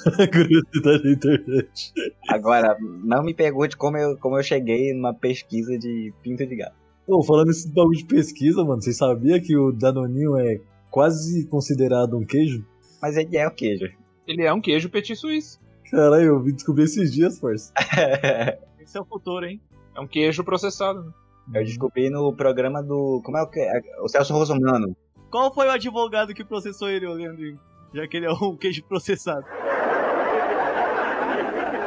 Curiosidade 0.30 1.02
da 1.02 1.10
internet. 1.10 1.92
Agora, 2.28 2.76
não 2.80 3.22
me 3.22 3.34
pergunte 3.34 3.76
como 3.76 3.96
eu, 3.96 4.16
como 4.18 4.38
eu 4.38 4.42
cheguei 4.42 4.92
numa 4.92 5.14
pesquisa 5.14 5.78
de 5.78 6.12
pinto 6.22 6.46
de 6.46 6.56
gato. 6.56 6.74
Pô, 7.06 7.22
falando 7.22 7.48
nesse 7.48 7.72
bagulho 7.72 7.98
de 7.98 8.04
pesquisa, 8.04 8.64
mano, 8.64 8.82
vocês 8.82 8.96
sabiam 8.96 9.40
que 9.40 9.56
o 9.56 9.72
Danoninho 9.72 10.36
é 10.36 10.60
quase 10.90 11.46
considerado 11.46 12.16
um 12.16 12.24
queijo? 12.24 12.64
Mas 13.00 13.16
ele 13.16 13.36
é 13.36 13.46
o 13.46 13.50
queijo. 13.50 13.86
Ele 14.26 14.42
é 14.42 14.52
um 14.52 14.60
queijo 14.60 14.90
petit 14.90 15.14
suíço. 15.14 15.60
Caralho, 15.90 16.24
eu 16.24 16.42
vim 16.42 16.52
descobrir 16.52 16.84
esses 16.84 17.12
dias, 17.12 17.38
parça. 17.38 17.72
Esse 18.80 18.98
é 18.98 19.00
o 19.00 19.04
futuro, 19.04 19.46
hein? 19.46 19.60
É 19.96 20.00
um 20.00 20.06
queijo 20.06 20.42
processado. 20.42 21.14
Eu 21.54 21.64
descobri 21.64 22.10
no 22.10 22.34
programa 22.34 22.82
do. 22.82 23.20
Como 23.24 23.36
é 23.36 23.42
o 23.42 23.46
que? 23.46 23.60
é? 23.60 23.80
O 24.00 24.08
Celso 24.08 24.32
Rosomano. 24.32 24.96
Qual 25.30 25.52
foi 25.52 25.66
o 25.66 25.70
advogado 25.70 26.34
que 26.34 26.44
processou 26.44 26.88
ele, 26.88 27.06
Leandrinho? 27.06 27.58
Já 27.92 28.06
que 28.06 28.16
ele 28.16 28.26
é 28.26 28.32
um 28.32 28.56
queijo 28.56 28.82
processado. 28.84 29.44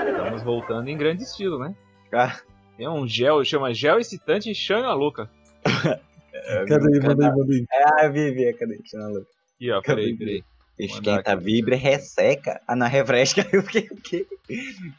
Estamos 0.07 0.43
voltando 0.43 0.87
em 0.89 0.97
grande 0.97 1.23
estilo, 1.23 1.59
né? 1.59 1.75
Ah, 2.13 2.39
Tem 2.77 2.87
um 2.87 3.07
gel, 3.07 3.43
chama 3.43 3.73
gel 3.73 3.99
excitante 3.99 4.53
Xana 4.53 4.93
Louca. 4.93 5.29
é, 6.33 6.65
Cadê 6.65 6.95
aí, 6.95 6.99
manda 7.05 7.27
aí. 7.27 7.65
Ah, 7.99 8.07
vi, 8.07 8.31
vi, 8.31 8.53
cadê? 8.53 8.79
Eu 8.93 9.13
ver. 9.13 9.25
Aqui, 9.55 9.71
ó, 9.71 9.81
peraí, 9.81 10.17
peraí. 10.17 10.43
Esquenta, 10.79 11.35
vibra, 11.35 11.75
e 11.75 11.77
resseca. 11.77 12.61
Ah, 12.67 12.75
não, 12.75 12.87
refresca. 12.87 13.45
Eu 13.51 13.61
fiquei 13.63 13.87
o 13.91 13.97
quê? 13.97 14.25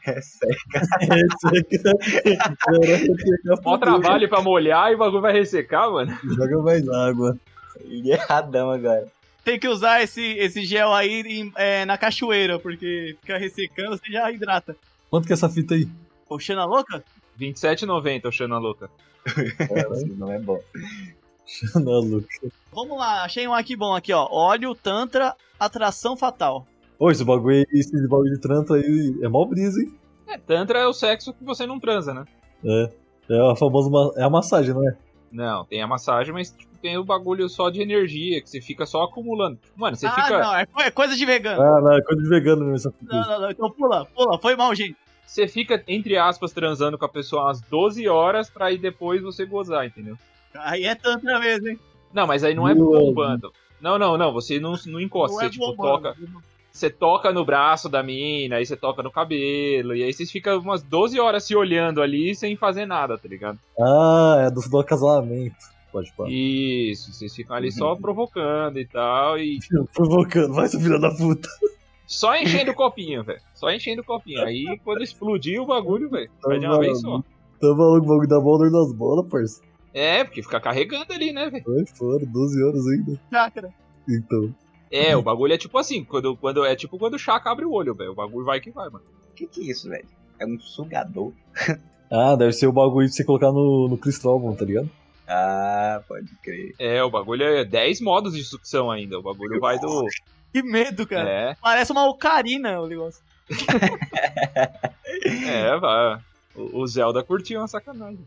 Resseca. 0.01 0.81
Mó 3.63 3.77
trabalho 3.77 4.29
pra 4.29 4.41
molhar 4.41 4.91
e 4.91 4.95
o 4.95 4.97
bagulho 4.97 5.21
vai 5.21 5.33
ressecar, 5.33 5.89
mano. 5.91 6.15
Joga 6.23 6.57
mais 6.61 6.87
água. 6.87 7.37
Erradão 7.89 8.69
agora. 8.69 9.07
Tem 9.43 9.59
que 9.59 9.67
usar 9.67 10.03
esse, 10.03 10.21
esse 10.37 10.63
gel 10.63 10.93
aí 10.93 11.21
em- 11.21 11.51
é, 11.55 11.83
na 11.85 11.97
cachoeira, 11.97 12.59
porque 12.59 13.15
fica 13.21 13.37
ressecando, 13.39 13.97
você 13.97 14.11
já 14.11 14.31
hidrata. 14.31 14.75
Quanto 15.09 15.25
que 15.25 15.33
é 15.33 15.35
essa 15.35 15.49
fita 15.49 15.73
aí? 15.73 15.87
Oxana 16.29 16.63
louca? 16.65 17.03
27,90 17.39 18.27
o 18.27 18.31
Xana 18.31 18.59
Louca. 18.59 18.89
Isso 19.25 20.07
não 20.15 20.31
é 20.31 20.37
bom. 20.39 20.59
Vamos 22.73 22.97
lá, 22.97 23.23
achei 23.23 23.47
um 23.47 23.53
aqui 23.53 23.75
bom 23.75 23.93
aqui, 23.93 24.13
ó. 24.13 24.27
Óleo 24.31 24.73
Tantra 24.75 25.35
Atração 25.59 26.15
Fatal. 26.15 26.65
Ô, 26.97 27.09
esse 27.09 27.23
bagulho 27.23 27.57
aí, 27.57 27.65
esse 27.73 28.07
bagulho 28.07 28.33
de 28.33 28.39
tranto 28.39 28.73
aí 28.73 29.19
é 29.21 29.27
mó 29.27 29.43
brisa, 29.45 29.81
hein? 29.81 29.93
É, 30.27 30.37
Tantra 30.37 30.79
é 30.79 30.87
o 30.87 30.93
sexo 30.93 31.33
que 31.33 31.43
você 31.43 31.65
não 31.65 31.79
transa, 31.79 32.13
né? 32.13 32.25
É. 32.63 32.91
É 33.29 33.51
a 33.51 33.55
famosa 33.55 33.89
é 34.19 34.23
a 34.23 34.29
massagem, 34.29 34.73
não 34.73 34.87
é? 34.87 34.95
Não, 35.31 35.63
tem 35.65 35.81
a 35.81 35.87
massagem, 35.87 36.33
mas 36.33 36.51
tipo, 36.51 36.77
tem 36.81 36.97
o 36.97 37.03
bagulho 37.03 37.47
só 37.47 37.69
de 37.69 37.81
energia, 37.81 38.41
que 38.41 38.49
você 38.49 38.59
fica 38.59 38.85
só 38.85 39.03
acumulando. 39.03 39.57
Mano, 39.75 39.95
você 39.95 40.07
ah, 40.07 40.11
fica. 40.11 40.39
não, 40.39 40.55
é, 40.55 40.65
é 40.79 40.91
coisa 40.91 41.15
de 41.15 41.25
vegano. 41.25 41.61
Ah, 41.61 41.81
não, 41.81 41.93
é 41.93 42.01
coisa 42.01 42.21
de 42.21 42.29
vegano 42.29 42.65
mesmo. 42.65 42.93
Não, 43.01 43.21
não, 43.21 43.41
não, 43.41 43.51
então 43.51 43.71
pula, 43.71 44.05
pula, 44.05 44.37
foi 44.39 44.55
mal, 44.55 44.73
gente. 44.75 44.97
Você 45.25 45.47
fica, 45.47 45.81
entre 45.87 46.17
aspas, 46.17 46.51
transando 46.51 46.97
com 46.97 47.05
a 47.05 47.09
pessoa 47.09 47.43
umas 47.43 47.61
12 47.61 48.05
horas 48.09 48.49
pra 48.49 48.65
aí 48.65 48.77
depois 48.77 49.21
você 49.21 49.45
gozar, 49.45 49.85
entendeu? 49.85 50.17
Aí 50.55 50.83
é 50.85 50.95
Tantra 50.95 51.39
mesmo, 51.39 51.69
hein? 51.69 51.79
Não, 52.13 52.27
mas 52.27 52.43
aí 52.43 52.53
não 52.53 52.67
é 52.67 52.73
bombando. 52.75 53.51
Não, 53.79 53.97
não, 53.97 54.17
não, 54.17 54.31
você 54.31 54.59
não, 54.59 54.75
não 54.85 54.99
encosta, 54.99 55.33
Não 55.33 55.39
você 55.41 55.45
é 55.47 55.49
tipo 55.49 55.65
bombando. 55.75 56.03
toca. 56.13 56.15
Você 56.71 56.89
toca 56.89 57.33
no 57.33 57.43
braço 57.43 57.89
da 57.89 58.01
mina, 58.01 58.55
aí 58.57 58.65
você 58.65 58.77
toca 58.77 59.03
no 59.03 59.11
cabelo, 59.11 59.93
e 59.95 60.03
aí 60.03 60.13
vocês 60.13 60.31
ficam 60.31 60.57
umas 60.59 60.81
12 60.81 61.19
horas 61.19 61.43
se 61.43 61.53
olhando 61.55 62.01
ali 62.01 62.33
sem 62.33 62.55
fazer 62.55 62.85
nada, 62.85 63.17
tá 63.17 63.27
ligado? 63.27 63.59
Ah, 63.79 64.37
é 64.47 64.49
do, 64.51 64.61
do 64.61 64.79
acasalamento. 64.79 65.55
Pode 65.91 66.09
falar. 66.15 66.29
Isso, 66.31 67.11
vocês 67.13 67.35
ficam 67.35 67.55
ali 67.57 67.67
Uhum. 67.67 67.73
só 67.73 67.95
provocando 67.95 68.79
e 68.79 68.85
tal, 68.85 69.37
e 69.37 69.59
Provocando, 69.93 70.53
vai, 70.53 70.67
seu 70.69 70.79
filho 70.79 70.99
da 70.99 71.13
puta. 71.13 71.49
só 72.07 72.35
enchendo 72.37 72.71
o 72.71 72.75
copinho, 72.75 73.21
velho. 73.23 73.41
Só 73.53 73.69
enchendo 73.69 74.01
o 74.01 74.05
copinho. 74.05 74.41
Aí 74.45 74.79
quando 74.85 75.03
explodir 75.03 75.61
o 75.61 75.65
bagulho, 75.65 76.09
velho, 76.09 76.29
vai 76.43 76.57
de 76.59 76.65
uma 76.65 76.79
vez 76.79 77.01
só. 77.01 77.19
Tá 77.59 77.67
maluco, 77.75 78.05
o 78.05 78.09
bagulho 78.09 78.29
da 78.29 78.39
bola, 78.39 78.69
dor 78.69 78.71
das 78.71 78.93
bolas, 78.93 79.27
parça. 79.29 79.61
É, 79.93 80.23
porque 80.23 80.41
fica 80.41 80.59
carregando 80.59 81.11
ali, 81.13 81.31
né, 81.31 81.49
velho? 81.49 81.63
Vai 81.65 81.85
fora, 81.85 82.25
12 82.25 82.63
horas 82.63 82.87
ainda. 82.87 83.19
Chácara. 83.29 83.73
Então. 84.07 84.53
É, 84.91 85.15
o 85.15 85.21
bagulho 85.21 85.53
é 85.53 85.57
tipo 85.57 85.77
assim, 85.77 86.03
quando, 86.03 86.35
quando, 86.35 86.65
é 86.65 86.75
tipo 86.75 86.97
quando 86.97 87.13
o 87.13 87.19
Chaka 87.19 87.49
abre 87.51 87.65
o 87.65 87.71
olho, 87.71 87.95
velho. 87.95 88.11
O 88.11 88.15
bagulho 88.15 88.45
vai 88.45 88.59
que 88.59 88.71
vai, 88.71 88.89
mano. 88.89 89.05
O 89.29 89.33
que, 89.33 89.47
que 89.47 89.61
é 89.61 89.71
isso, 89.71 89.89
velho? 89.89 90.05
É 90.39 90.45
um 90.45 90.59
sugador. 90.59 91.31
Ah, 92.09 92.35
deve 92.35 92.51
ser 92.51 92.67
o 92.67 92.73
bagulho 92.73 93.07
de 93.07 93.15
você 93.15 93.23
colocar 93.23 93.53
no, 93.53 93.87
no 93.87 93.97
Cristóvão, 93.97 94.53
tá 94.53 94.65
ligado? 94.65 94.89
Ah, 95.25 96.01
pode 96.05 96.27
crer. 96.43 96.75
É, 96.77 97.01
o 97.01 97.09
bagulho 97.09 97.43
é 97.43 97.63
10 97.63 98.01
modos 98.01 98.33
de 98.33 98.43
sucção 98.43 98.91
ainda. 98.91 99.17
O 99.17 99.21
bagulho 99.21 99.61
vai 99.61 99.79
do. 99.79 100.05
Que 100.51 100.61
medo, 100.61 101.07
cara. 101.07 101.29
É, 101.29 101.55
Parece 101.61 101.93
uma 101.93 102.05
ocarina 102.09 102.81
o 102.81 102.87
negócio. 102.87 103.23
é, 105.47 105.77
vai. 105.77 106.19
O 106.53 106.85
Zelda 106.85 107.23
curtiu 107.23 107.61
uma 107.61 107.67
sacanagem. 107.69 108.25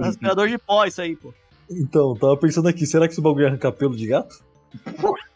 Aspirador 0.00 0.48
de 0.48 0.58
pó, 0.58 0.84
isso 0.84 1.00
aí, 1.00 1.16
pô. 1.16 1.32
Então, 1.70 2.14
tava 2.16 2.36
pensando 2.36 2.68
aqui, 2.68 2.86
será 2.86 3.06
que 3.06 3.12
esse 3.12 3.20
bagulho 3.20 3.46
arranca 3.46 3.72
pelo 3.72 3.96
de 3.96 4.06
gato? 4.06 4.42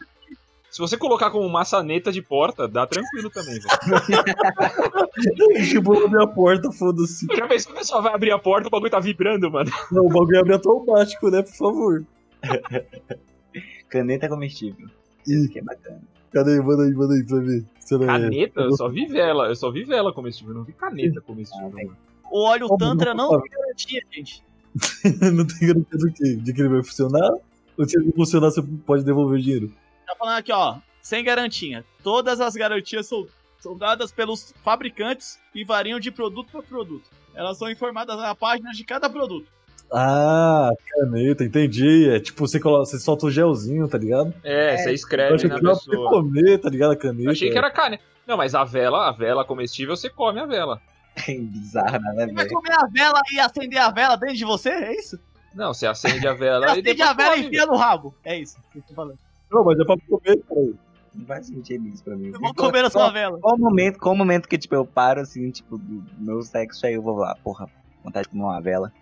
Se 0.76 0.80
você 0.80 0.94
colocar 0.98 1.30
como 1.30 1.48
maçaneta 1.48 2.12
de 2.12 2.20
porta, 2.20 2.68
dá 2.68 2.86
tranquilo 2.86 3.30
também, 3.30 3.54
velho. 3.54 3.66
tipo, 5.70 6.04
abrir 6.04 6.20
a 6.22 6.26
porta, 6.26 6.70
foda-se. 6.70 7.26
Já 7.34 7.48
pensou 7.48 7.72
que 7.72 7.78
o 7.78 7.80
pessoal 7.80 8.02
vai 8.02 8.12
abrir 8.12 8.30
a 8.30 8.38
porta, 8.38 8.68
o 8.68 8.70
bagulho 8.70 8.90
tá 8.90 9.00
vibrando, 9.00 9.50
mano. 9.50 9.70
Não, 9.90 10.04
o 10.04 10.08
bagulho 10.10 10.38
abre 10.38 10.52
automático, 10.52 11.30
né, 11.30 11.40
por 11.40 11.54
favor. 11.54 12.04
Caneta 13.88 14.28
comestível. 14.28 14.86
Isso 15.26 15.48
aqui 15.48 15.60
é 15.60 15.62
bacana. 15.62 16.02
cadê? 16.30 16.60
Manda 16.60 16.82
aí, 16.82 16.92
manda 16.92 17.14
aí 17.14 17.24
pra 17.24 17.38
ela 17.38 17.54
é- 17.54 18.06
Caneta? 18.06 18.60
Eu 18.60 18.76
só 18.76 18.88
vi 18.90 19.06
vela. 19.06 19.48
Eu 19.48 19.56
só 19.56 19.70
vi 19.70 19.82
vela 19.82 20.12
comestível, 20.12 20.52
eu 20.52 20.58
não 20.58 20.64
vi 20.64 20.74
caneta 20.74 21.22
comestível, 21.22 21.70
mano. 21.70 21.96
O 22.30 22.42
óleo 22.42 22.66
Como 22.68 22.78
Tantra 22.78 23.14
não? 23.14 23.32
não 23.32 23.40
tem 23.40 23.50
garantia, 23.50 24.00
gente. 24.12 24.44
não 25.32 25.46
tem 25.46 25.68
garantia 25.68 25.98
do 25.98 26.12
quê? 26.12 26.36
De 26.36 26.52
que 26.52 26.60
ele 26.60 26.68
vai 26.68 26.82
funcionar? 26.82 27.32
Ou 27.78 27.88
se 27.88 27.96
ele 27.98 28.06
não 28.06 28.12
funcionar, 28.12 28.50
você 28.50 28.62
pode 28.62 29.04
devolver 29.04 29.38
o 29.38 29.42
dinheiro? 29.42 29.72
Tá 30.06 30.14
falando 30.18 30.38
aqui, 30.38 30.52
ó, 30.52 30.76
sem 31.02 31.22
garantia. 31.24 31.84
Todas 32.02 32.40
as 32.40 32.54
garantias 32.54 33.06
são, 33.06 33.26
são 33.58 33.76
dadas 33.76 34.12
pelos 34.12 34.54
fabricantes 34.62 35.38
e 35.54 35.64
variam 35.64 36.00
de 36.00 36.10
produto 36.10 36.50
para 36.50 36.62
produto. 36.62 37.10
Elas 37.34 37.58
são 37.58 37.70
informadas 37.70 38.16
na 38.16 38.34
página 38.34 38.70
de 38.72 38.84
cada 38.84 39.10
produto. 39.10 39.46
Ah, 39.92 40.70
caneta, 40.88 41.44
entendi. 41.44 42.08
É 42.08 42.18
tipo, 42.18 42.46
você, 42.46 42.58
coloca, 42.58 42.86
você 42.86 42.98
solta 42.98 43.26
o 43.26 43.30
gelzinho, 43.30 43.86
tá 43.88 43.96
ligado? 43.98 44.34
É, 44.42 44.76
você 44.76 44.90
Eu 44.90 44.94
escreve 44.94 45.34
achei 45.34 45.48
na 45.48 45.56
que 45.56 45.62
você 45.62 45.90
pessoa. 45.90 46.10
comer, 46.10 46.58
tá 46.58 46.68
ligado? 46.68 46.92
A 46.92 46.96
caneta. 46.96 47.24
Eu 47.28 47.30
achei 47.30 47.50
que 47.50 47.58
era 47.58 47.70
caneta. 47.70 48.02
Não, 48.26 48.36
mas 48.36 48.54
a 48.54 48.64
vela, 48.64 49.08
a 49.08 49.12
vela 49.12 49.44
comestível, 49.44 49.96
você 49.96 50.10
come 50.10 50.40
a 50.40 50.46
vela. 50.46 50.80
Bizarra, 51.26 51.98
né, 51.98 52.26
Você 52.26 52.32
vai 52.32 52.44
velho? 52.44 52.50
comer 52.50 52.72
a 52.72 52.86
vela 52.86 53.20
e 53.32 53.40
acender 53.40 53.78
a 53.80 53.90
vela 53.90 54.16
dentro 54.16 54.36
de 54.36 54.44
você? 54.44 54.70
É 54.70 54.96
isso? 54.96 55.18
Não, 55.54 55.72
você 55.72 55.86
acende 55.86 56.26
a 56.28 56.32
Você 56.34 56.38
vela 56.38 56.66
e 56.66 56.70
acende 56.80 57.02
a 57.02 57.12
vela 57.12 57.36
e 57.36 57.46
enfia 57.46 57.66
no 57.66 57.76
rabo. 57.76 58.14
É 58.24 58.38
isso 58.38 58.58
que 58.72 58.78
eu 58.78 58.82
tô 58.82 58.94
falando. 58.94 59.18
Não, 59.50 59.64
mas 59.64 59.78
é 59.78 59.84
pra 59.84 59.96
comer, 60.08 60.42
cara. 60.48 60.86
Não 61.14 61.24
faz 61.24 61.46
sentido 61.46 61.88
isso 61.88 62.04
pra 62.04 62.14
mim. 62.14 62.30
Eu 62.32 62.38
vou 62.38 62.54
comer 62.54 62.84
a 62.84 62.90
sua 62.90 63.10
vela. 63.10 63.38
Qual 63.40 63.54
o 63.56 63.58
momento, 63.58 63.98
qual 63.98 64.14
o 64.14 64.18
momento 64.18 64.46
que, 64.46 64.58
tipo, 64.58 64.74
eu 64.74 64.84
paro, 64.84 65.20
assim, 65.20 65.50
tipo, 65.50 65.78
do 65.78 66.04
meu 66.18 66.42
sexo, 66.42 66.86
aí 66.86 66.94
eu 66.94 67.02
vou 67.02 67.16
lá, 67.16 67.34
porra, 67.42 67.70
vontade 68.04 68.24
de 68.24 68.30
comer 68.32 68.44
uma 68.44 68.60
vela. 68.60 68.92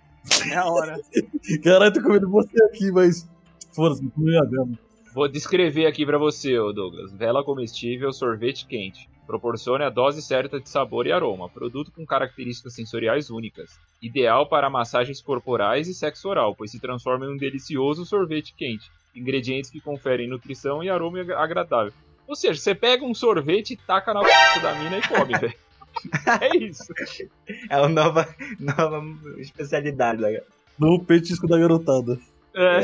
É 0.49 0.55
a 0.57 0.65
hora. 0.67 1.01
Caralho, 1.65 1.93
tô 1.93 2.03
comendo 2.03 2.31
você 2.31 2.63
aqui, 2.65 2.93
mas. 2.93 3.29
Foda-se, 3.73 4.03
não 4.03 4.11
comi 4.11 4.37
a 4.37 4.45
dela. 4.45 4.69
Vou 5.13 5.29
descrever 5.29 5.87
aqui 5.87 6.07
pra 6.07 6.17
você, 6.19 6.57
ô 6.59 6.73
Douglas. 6.73 7.13
Vela 7.13 7.45
comestível, 7.45 8.13
sorvete 8.13 8.67
quente. 8.67 9.09
Proporcione 9.27 9.85
a 9.85 9.91
dose 9.91 10.21
certa 10.21 10.61
de 10.61 10.69
sabor 10.69 11.07
e 11.07 11.13
aroma. 11.13 11.49
Produto 11.49 11.91
com 11.93 12.05
características 12.05 12.75
sensoriais 12.75 13.31
únicas. 13.31 13.79
Ideal 14.03 14.47
para 14.49 14.69
massagens 14.69 15.21
corporais 15.23 15.89
e 15.89 15.95
sexo 15.95 16.29
oral, 16.29 16.55
pois 16.55 16.71
se 16.71 16.79
transforma 16.79 17.25
em 17.27 17.31
um 17.31 17.37
delicioso 17.37 18.05
sorvete 18.05 18.55
quente. 18.57 18.91
Ingredientes 19.15 19.71
que 19.71 19.81
conferem 19.81 20.29
nutrição 20.29 20.83
e 20.83 20.91
aroma 20.91 21.21
ag- 21.21 21.33
agradável. 21.33 21.93
Ou 22.27 22.35
seja, 22.35 22.59
você 22.61 22.75
pega 22.75 23.05
um 23.05 23.15
sorvete 23.15 23.73
e 23.73 23.77
taca 23.77 24.13
na 24.13 24.21
p 24.23 24.61
da 24.61 24.75
mina 24.75 24.99
e 24.99 25.09
come, 25.09 25.33
velho. 25.39 25.55
É 26.41 26.57
isso. 26.57 26.93
É 27.71 27.79
uma 27.79 27.89
nova, 27.89 28.29
nova 28.59 29.03
especialidade 29.39 30.21
da 30.21 30.29
No 30.79 31.03
petisco 31.05 31.47
da 31.47 31.57
garotada. 31.59 32.19
É. 32.55 32.81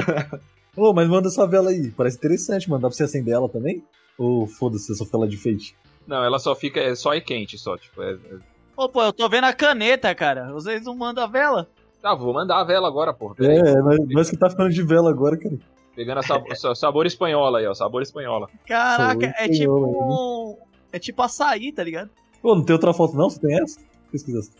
Ô, 0.76 0.92
mas 0.92 1.08
manda 1.08 1.28
essa 1.28 1.46
vela 1.46 1.70
aí. 1.70 1.90
Parece 1.90 2.16
interessante, 2.16 2.68
mano. 2.68 2.82
Dá 2.82 2.88
pra 2.88 2.96
você 2.96 3.04
acender 3.04 3.34
ela 3.34 3.48
também? 3.48 3.82
Ou 4.18 4.46
foda-se, 4.46 4.92
essa 4.92 5.04
vela 5.04 5.26
de 5.28 5.36
feit? 5.36 5.74
Não, 6.06 6.22
ela 6.24 6.38
só 6.38 6.54
fica. 6.54 6.80
É, 6.80 6.94
só 6.94 7.12
é 7.14 7.20
quente, 7.20 7.58
só. 7.58 7.76
Tipo, 7.76 8.02
é, 8.02 8.12
é... 8.12 8.36
Ô, 8.76 8.88
pô, 8.88 9.02
eu 9.02 9.12
tô 9.12 9.28
vendo 9.28 9.44
a 9.44 9.52
caneta, 9.52 10.14
cara. 10.14 10.52
Vocês 10.52 10.84
não 10.84 10.96
mandam 10.96 11.24
a 11.24 11.26
vela? 11.26 11.68
Ah, 12.02 12.14
vou 12.14 12.32
mandar 12.32 12.60
a 12.60 12.64
vela 12.64 12.88
agora. 12.88 13.12
Pera 13.12 13.52
aí. 13.52 13.58
É, 13.58 13.74
nós, 13.82 13.98
nós 14.08 14.30
que 14.30 14.36
tá 14.36 14.48
ficando 14.48 14.70
de 14.70 14.82
vela 14.82 15.10
agora, 15.10 15.36
cara. 15.36 15.56
Pegando 15.94 16.18
a 16.18 16.22
sab- 16.22 16.46
sa- 16.56 16.74
sabor 16.74 17.04
espanhola 17.04 17.58
aí, 17.58 17.66
ó. 17.66 17.74
Sabor 17.74 18.00
espanhola. 18.00 18.48
Caraca, 18.66 19.20
Sou 19.20 19.44
é 19.44 19.48
tipo. 19.48 19.64
eu, 19.64 19.76
um- 19.76 20.56
É 20.92 20.98
tipo 20.98 21.20
açaí, 21.22 21.72
tá 21.72 21.84
ligado? 21.84 22.10
Pô, 22.40 22.54
não 22.54 22.64
tem 22.64 22.72
outra 22.74 22.94
foto 22.94 23.14
não? 23.16 23.28
Você 23.28 23.38
tem 23.40 23.60
essa? 23.60 23.78
Pesquisa 24.10 24.38
essa. 24.38 24.50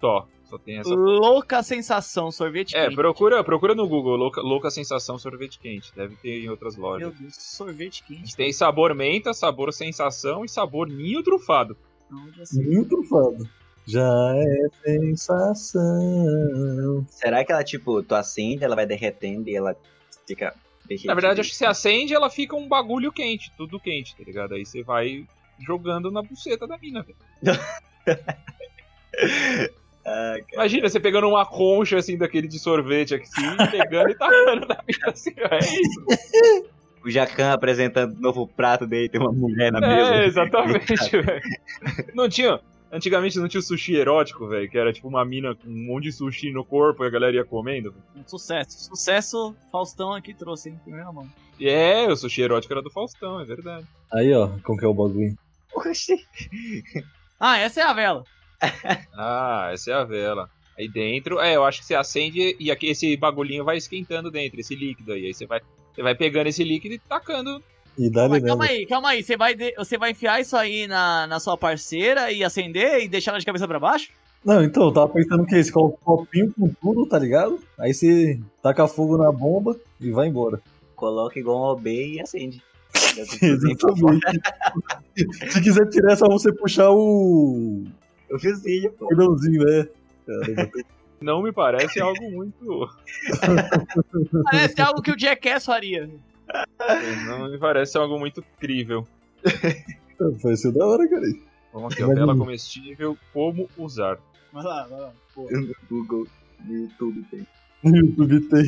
Só. 0.00 0.26
Só 0.48 0.58
tem 0.58 0.78
essa. 0.78 0.94
Louca 0.94 1.62
sensação, 1.62 2.30
sorvete 2.30 2.76
É, 2.76 2.84
quente. 2.84 2.94
procura, 2.94 3.42
procura 3.42 3.74
no 3.74 3.88
Google, 3.88 4.16
louca, 4.16 4.40
louca 4.40 4.70
sensação 4.70 5.18
sorvete 5.18 5.58
quente. 5.58 5.92
Deve 5.94 6.14
ter 6.16 6.44
em 6.44 6.48
outras 6.48 6.76
Meu 6.76 6.86
lojas. 6.86 7.14
Deus, 7.18 7.34
sorvete 7.34 8.04
quente. 8.04 8.36
Tem 8.36 8.52
sabor 8.52 8.94
menta, 8.94 9.34
sabor 9.34 9.72
sensação 9.72 10.44
e 10.44 10.48
sabor 10.48 10.86
ninho 10.88 11.22
trufado. 11.22 11.76
Muito 12.54 12.88
trufado. 12.90 13.48
Já 13.84 14.32
é 14.36 14.68
sensação. 14.84 15.80
Será 17.08 17.44
que 17.44 17.52
ela, 17.52 17.64
tipo, 17.64 18.02
tu 18.02 18.14
acende, 18.14 18.64
ela 18.64 18.76
vai 18.76 18.86
derretendo 18.86 19.48
e 19.48 19.56
ela 19.56 19.76
fica 20.26 20.54
derretida? 20.86 21.12
Na 21.12 21.20
verdade, 21.20 21.40
acho 21.40 21.50
que 21.50 21.56
você 21.56 21.66
acende 21.66 22.14
ela 22.14 22.30
fica 22.30 22.54
um 22.56 22.68
bagulho 22.68 23.12
quente, 23.12 23.52
tudo 23.56 23.80
quente, 23.80 24.16
tá 24.16 24.22
ligado? 24.24 24.54
Aí 24.54 24.64
você 24.64 24.82
vai 24.82 25.26
jogando 25.58 26.10
na 26.10 26.22
buceta 26.22 26.66
da 26.66 26.78
mina, 26.78 27.02
velho. 27.02 27.16
Ah. 30.06 30.36
Imagina 30.52 30.88
você 30.88 31.00
pegando 31.00 31.28
uma 31.28 31.44
concha 31.44 31.96
assim 31.98 32.16
daquele 32.16 32.46
de 32.46 32.60
sorvete 32.60 33.14
aqui, 33.14 33.24
assim, 33.24 33.56
pegando 33.70 34.10
e 34.10 34.14
tacando 34.14 34.66
na 34.66 34.78
mina 34.86 35.08
assim, 35.08 35.32
é 35.36 35.58
isso. 35.58 36.70
O 37.04 37.10
Jacan 37.10 37.52
apresentando 37.52 38.16
o 38.16 38.20
novo 38.20 38.48
prato 38.48 38.84
dele, 38.84 39.08
tem 39.08 39.20
uma 39.20 39.30
mulher 39.30 39.70
na 39.70 39.78
mesa. 39.78 40.14
É, 40.16 40.26
exatamente, 40.26 41.10
velho. 41.22 41.40
Não 42.12 42.28
tinha. 42.28 42.58
Antigamente 42.90 43.38
não 43.38 43.46
tinha 43.46 43.60
o 43.60 43.62
sushi 43.62 43.94
erótico, 43.94 44.48
velho, 44.48 44.68
que 44.68 44.76
era 44.76 44.92
tipo 44.92 45.06
uma 45.06 45.24
mina 45.24 45.54
com 45.54 45.68
um 45.68 45.86
monte 45.86 46.04
de 46.04 46.12
sushi 46.12 46.50
no 46.50 46.64
corpo 46.64 47.04
e 47.04 47.06
a 47.06 47.10
galera 47.10 47.36
ia 47.36 47.44
comendo. 47.44 47.94
Um 48.16 48.26
sucesso. 48.26 48.88
Sucesso, 48.88 49.54
Faustão 49.70 50.12
aqui 50.14 50.34
trouxe, 50.34 50.68
hein? 50.70 50.74
em 50.80 50.82
Primeira 50.82 51.12
mão. 51.12 51.28
E 51.60 51.68
é, 51.68 52.08
o 52.08 52.16
sushi 52.16 52.42
erótico 52.42 52.74
era 52.74 52.82
do 52.82 52.90
Faustão, 52.90 53.40
é 53.40 53.44
verdade. 53.44 53.86
Aí, 54.12 54.34
ó, 54.34 54.50
como 54.64 54.76
que 54.76 54.84
é 54.84 54.88
o 54.88 54.94
bagulho? 54.94 55.36
Oxi. 55.76 56.16
Ah, 57.38 57.56
essa 57.58 57.82
é 57.82 57.84
a 57.84 57.92
vela. 57.92 58.24
Ah, 59.14 59.70
essa 59.72 59.90
é 59.90 59.94
a 59.94 60.04
vela. 60.04 60.48
Aí 60.78 60.88
dentro, 60.88 61.40
é, 61.40 61.56
eu 61.56 61.64
acho 61.64 61.80
que 61.80 61.86
você 61.86 61.94
acende 61.94 62.54
e 62.60 62.70
aqui 62.70 62.88
esse 62.88 63.16
bagulhinho 63.16 63.64
vai 63.64 63.76
esquentando 63.76 64.30
dentro, 64.30 64.60
esse 64.60 64.74
líquido 64.74 65.12
aí. 65.12 65.26
Aí 65.26 65.34
você 65.34 65.46
vai, 65.46 65.60
você 65.94 66.02
vai 66.02 66.14
pegando 66.14 66.48
esse 66.48 66.62
líquido 66.62 66.94
e 66.94 66.98
tacando. 66.98 67.62
E 67.98 68.10
dá 68.10 68.28
Mas 68.28 68.44
calma 68.44 68.66
aí, 68.66 68.86
calma 68.86 69.08
aí. 69.10 69.22
Você 69.22 69.36
vai, 69.38 69.54
de- 69.54 69.74
você 69.74 69.96
vai 69.96 70.10
enfiar 70.10 70.38
isso 70.40 70.54
aí 70.54 70.86
na, 70.86 71.26
na 71.26 71.40
sua 71.40 71.56
parceira 71.56 72.30
e 72.30 72.44
acender 72.44 73.02
e 73.02 73.08
deixar 73.08 73.30
ela 73.30 73.40
de 73.40 73.46
cabeça 73.46 73.66
pra 73.66 73.80
baixo? 73.80 74.10
Não, 74.44 74.62
então, 74.62 74.84
eu 74.84 74.92
tava 74.92 75.08
pensando 75.08 75.46
que 75.46 75.56
esse 75.56 75.72
coloca 75.72 75.96
um 75.96 76.04
copinho 76.04 76.52
com 76.52 76.68
tudo, 76.80 77.06
tá 77.06 77.18
ligado? 77.18 77.58
Aí 77.78 77.94
você 77.94 78.38
taca 78.62 78.86
fogo 78.86 79.16
na 79.16 79.32
bomba 79.32 79.76
e 79.98 80.10
vai 80.10 80.28
embora. 80.28 80.60
Coloca 80.94 81.38
igual 81.38 81.56
um 81.58 81.72
OB 81.72 81.88
e 81.88 82.20
acende. 82.20 82.62
Exatamente. 83.42 84.26
Se 85.50 85.60
quiser 85.62 85.88
tirar, 85.88 86.12
é 86.12 86.16
só 86.16 86.26
você 86.28 86.52
puxar 86.52 86.90
o 86.90 87.84
Eu 88.28 88.38
fiz 88.38 88.62
vídeo, 88.62 88.92
pô. 88.92 89.06
cordãozinho, 89.06 89.64
né? 89.64 89.88
Não 91.20 91.42
me 91.42 91.52
parece 91.52 92.00
algo 92.00 92.30
muito. 92.30 92.88
Parece 94.44 94.80
algo 94.80 95.02
que 95.02 95.10
o 95.10 95.18
Jackass 95.18 95.64
faria. 95.64 96.10
Não 97.26 97.50
me 97.50 97.58
parece 97.58 97.96
algo 97.96 98.18
muito 98.18 98.44
crível. 98.58 99.06
Vai 100.42 100.56
ser 100.56 100.72
da 100.72 100.84
hora, 100.84 101.08
cara. 101.08 101.26
Vamos 101.72 101.92
aqui, 101.92 102.02
ó, 102.02 102.08
vela 102.08 102.36
comestível, 102.36 103.16
como 103.32 103.68
usar. 103.76 104.18
Vai 104.52 104.64
lá, 104.64 104.86
vai 104.86 105.00
lá. 105.00 105.12
Pô. 105.34 105.48
No 105.50 105.74
Google, 105.90 106.26
no 106.64 106.74
YouTube 106.74 107.24
tem. 107.30 107.46
No 107.82 107.96
YouTube 107.96 108.40
tem. 108.48 108.64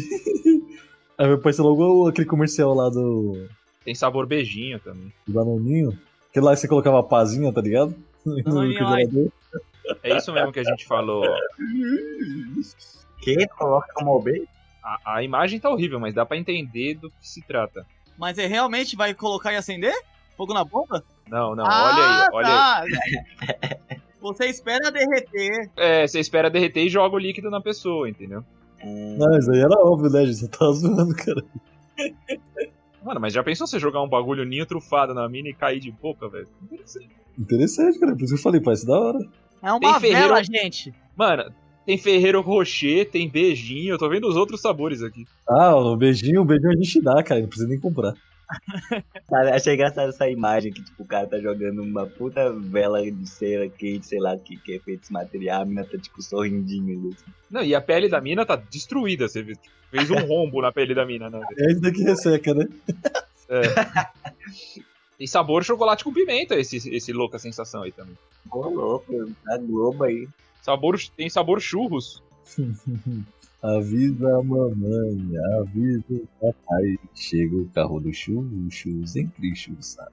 Aí 1.18 1.26
vai 1.26 1.32
aparecer 1.32 1.62
logo 1.62 2.06
aquele 2.08 2.26
comercial 2.26 2.74
lá 2.74 2.88
do, 2.88 3.48
Tem 3.84 3.94
sabor 3.94 4.26
beijinho 4.26 4.78
também. 4.78 5.12
do 5.26 5.32
Danoninho. 5.32 5.98
Que 6.32 6.40
lá 6.40 6.54
você 6.54 6.68
colocava 6.68 7.00
a 7.00 7.02
pazinha, 7.02 7.52
tá 7.52 7.60
ligado? 7.60 7.94
No 8.24 8.42
congelador. 8.44 9.28
É 10.02 10.16
isso 10.16 10.32
mesmo 10.32 10.52
que 10.52 10.60
a 10.60 10.64
gente 10.64 10.86
falou. 10.86 11.24
ó. 11.24 11.38
Que? 13.20 13.46
Coloca 13.48 13.92
como 13.94 14.16
OB? 14.16 14.48
A, 14.82 15.16
a 15.16 15.22
imagem 15.22 15.58
tá 15.58 15.70
horrível, 15.70 16.00
mas 16.00 16.14
dá 16.14 16.24
pra 16.24 16.36
entender 16.36 16.94
do 16.94 17.10
que 17.10 17.28
se 17.28 17.42
trata. 17.42 17.86
Mas 18.16 18.38
é 18.38 18.46
realmente 18.46 18.96
vai 18.96 19.14
colocar 19.14 19.52
e 19.52 19.56
acender? 19.56 19.94
Fogo 20.36 20.54
na 20.54 20.64
bomba? 20.64 21.04
Não, 21.28 21.54
não, 21.54 21.66
ah, 21.66 21.84
olha 21.84 22.04
aí, 22.04 22.28
olha 22.32 22.48
aí. 22.48 23.68
tá. 23.68 23.98
Você 24.20 24.46
espera 24.46 24.90
derreter. 24.90 25.70
É, 25.76 26.04
você 26.04 26.18
espera 26.18 26.50
derreter 26.50 26.84
e 26.84 26.88
joga 26.88 27.14
o 27.14 27.18
líquido 27.18 27.50
na 27.50 27.60
pessoa, 27.60 28.08
entendeu? 28.08 28.42
Não, 28.84 29.38
isso 29.38 29.50
aí 29.52 29.60
era 29.60 29.78
óbvio, 29.80 30.10
né, 30.10 30.26
gente? 30.26 30.38
Você 30.38 30.48
tava 30.48 30.72
zoando, 30.72 31.14
cara. 31.14 31.44
Mano, 33.02 33.20
mas 33.20 33.32
já 33.32 33.42
pensou 33.42 33.66
você 33.66 33.78
jogar 33.78 34.02
um 34.02 34.08
bagulho 34.08 34.44
ninho 34.44 34.66
trufado 34.66 35.14
na 35.14 35.28
mina 35.28 35.48
e 35.48 35.54
cair 35.54 35.80
de 35.80 35.90
boca, 35.90 36.28
velho? 36.28 36.48
Interessante. 36.62 37.10
Interessante, 37.38 37.98
cara. 38.00 38.12
Por 38.12 38.22
isso 38.24 38.34
que 38.34 38.38
eu 38.40 38.42
falei, 38.42 38.60
parece 38.60 38.86
da 38.86 38.98
hora. 38.98 39.18
É 39.62 39.72
uma 39.72 39.80
Tem 39.80 40.00
ferreiro- 40.00 40.28
vela, 40.28 40.42
gente. 40.44 40.94
Mano, 41.16 41.52
tem 41.84 41.98
Ferreiro 41.98 42.40
Rocher, 42.40 43.10
tem 43.10 43.28
beijinho, 43.28 43.94
eu 43.94 43.98
tô 43.98 44.08
vendo 44.08 44.28
os 44.28 44.36
outros 44.36 44.60
sabores 44.60 45.02
aqui. 45.02 45.26
Ah, 45.48 45.74
o 45.74 45.96
beijinho, 45.96 46.42
o 46.42 46.44
beijinho 46.44 46.70
a 46.72 46.76
gente 46.76 47.00
dá, 47.00 47.22
cara. 47.22 47.40
Não 47.40 47.48
precisa 47.48 47.68
nem 47.68 47.80
comprar. 47.80 48.14
Cara, 49.28 49.54
achei 49.54 49.74
engraçado 49.74 50.08
essa 50.08 50.26
imagem 50.30 50.72
que, 50.72 50.82
tipo, 50.82 51.02
o 51.02 51.06
cara 51.06 51.26
tá 51.26 51.38
jogando 51.38 51.82
uma 51.82 52.06
puta 52.06 52.50
vela 52.50 53.02
de 53.02 53.28
cera 53.28 53.68
quente, 53.68 54.06
sei 54.06 54.18
lá, 54.18 54.36
que, 54.38 54.56
que 54.56 54.74
é 54.76 54.78
feito 54.78 55.00
desse 55.00 55.12
material, 55.12 55.62
a 55.62 55.64
mina 55.66 55.84
tá, 55.84 55.98
tipo, 55.98 56.22
sorrindinho. 56.22 57.10
Assim. 57.10 57.30
Não, 57.50 57.62
e 57.62 57.74
a 57.74 57.80
pele 57.80 58.08
da 58.08 58.22
mina 58.22 58.46
tá 58.46 58.56
destruída, 58.56 59.28
você 59.28 59.44
fez 59.90 60.10
um 60.10 60.14
rombo 60.26 60.62
na 60.62 60.72
pele 60.72 60.94
da 60.94 61.04
mina, 61.04 61.28
né? 61.28 61.40
É 61.58 61.72
isso 61.72 61.80
daqui 61.82 62.02
resseca, 62.02 62.54
né? 62.54 62.66
Tem 65.18 65.26
sabor 65.26 65.64
chocolate 65.64 66.04
com 66.04 66.12
pimenta, 66.12 66.54
esse, 66.54 66.76
esse 66.94 67.12
louca 67.12 67.40
sensação 67.40 67.82
aí 67.82 67.90
também. 67.90 68.16
Ô, 68.52 68.68
louco, 68.68 69.12
a 69.48 69.58
Globo 69.58 70.04
aí. 70.04 70.28
Sabor, 70.62 70.96
tem 71.16 71.28
sabor 71.28 71.60
churros. 71.60 72.22
avisa 73.60 74.38
a 74.38 74.42
mamãe, 74.42 75.32
avisa 75.60 76.04
o 76.10 76.28
papai. 76.40 76.96
Chega 77.16 77.56
o 77.56 77.68
carro 77.70 77.98
do 77.98 78.12
churro, 78.12 78.48
sempre 79.06 79.54
sabe? 79.80 80.12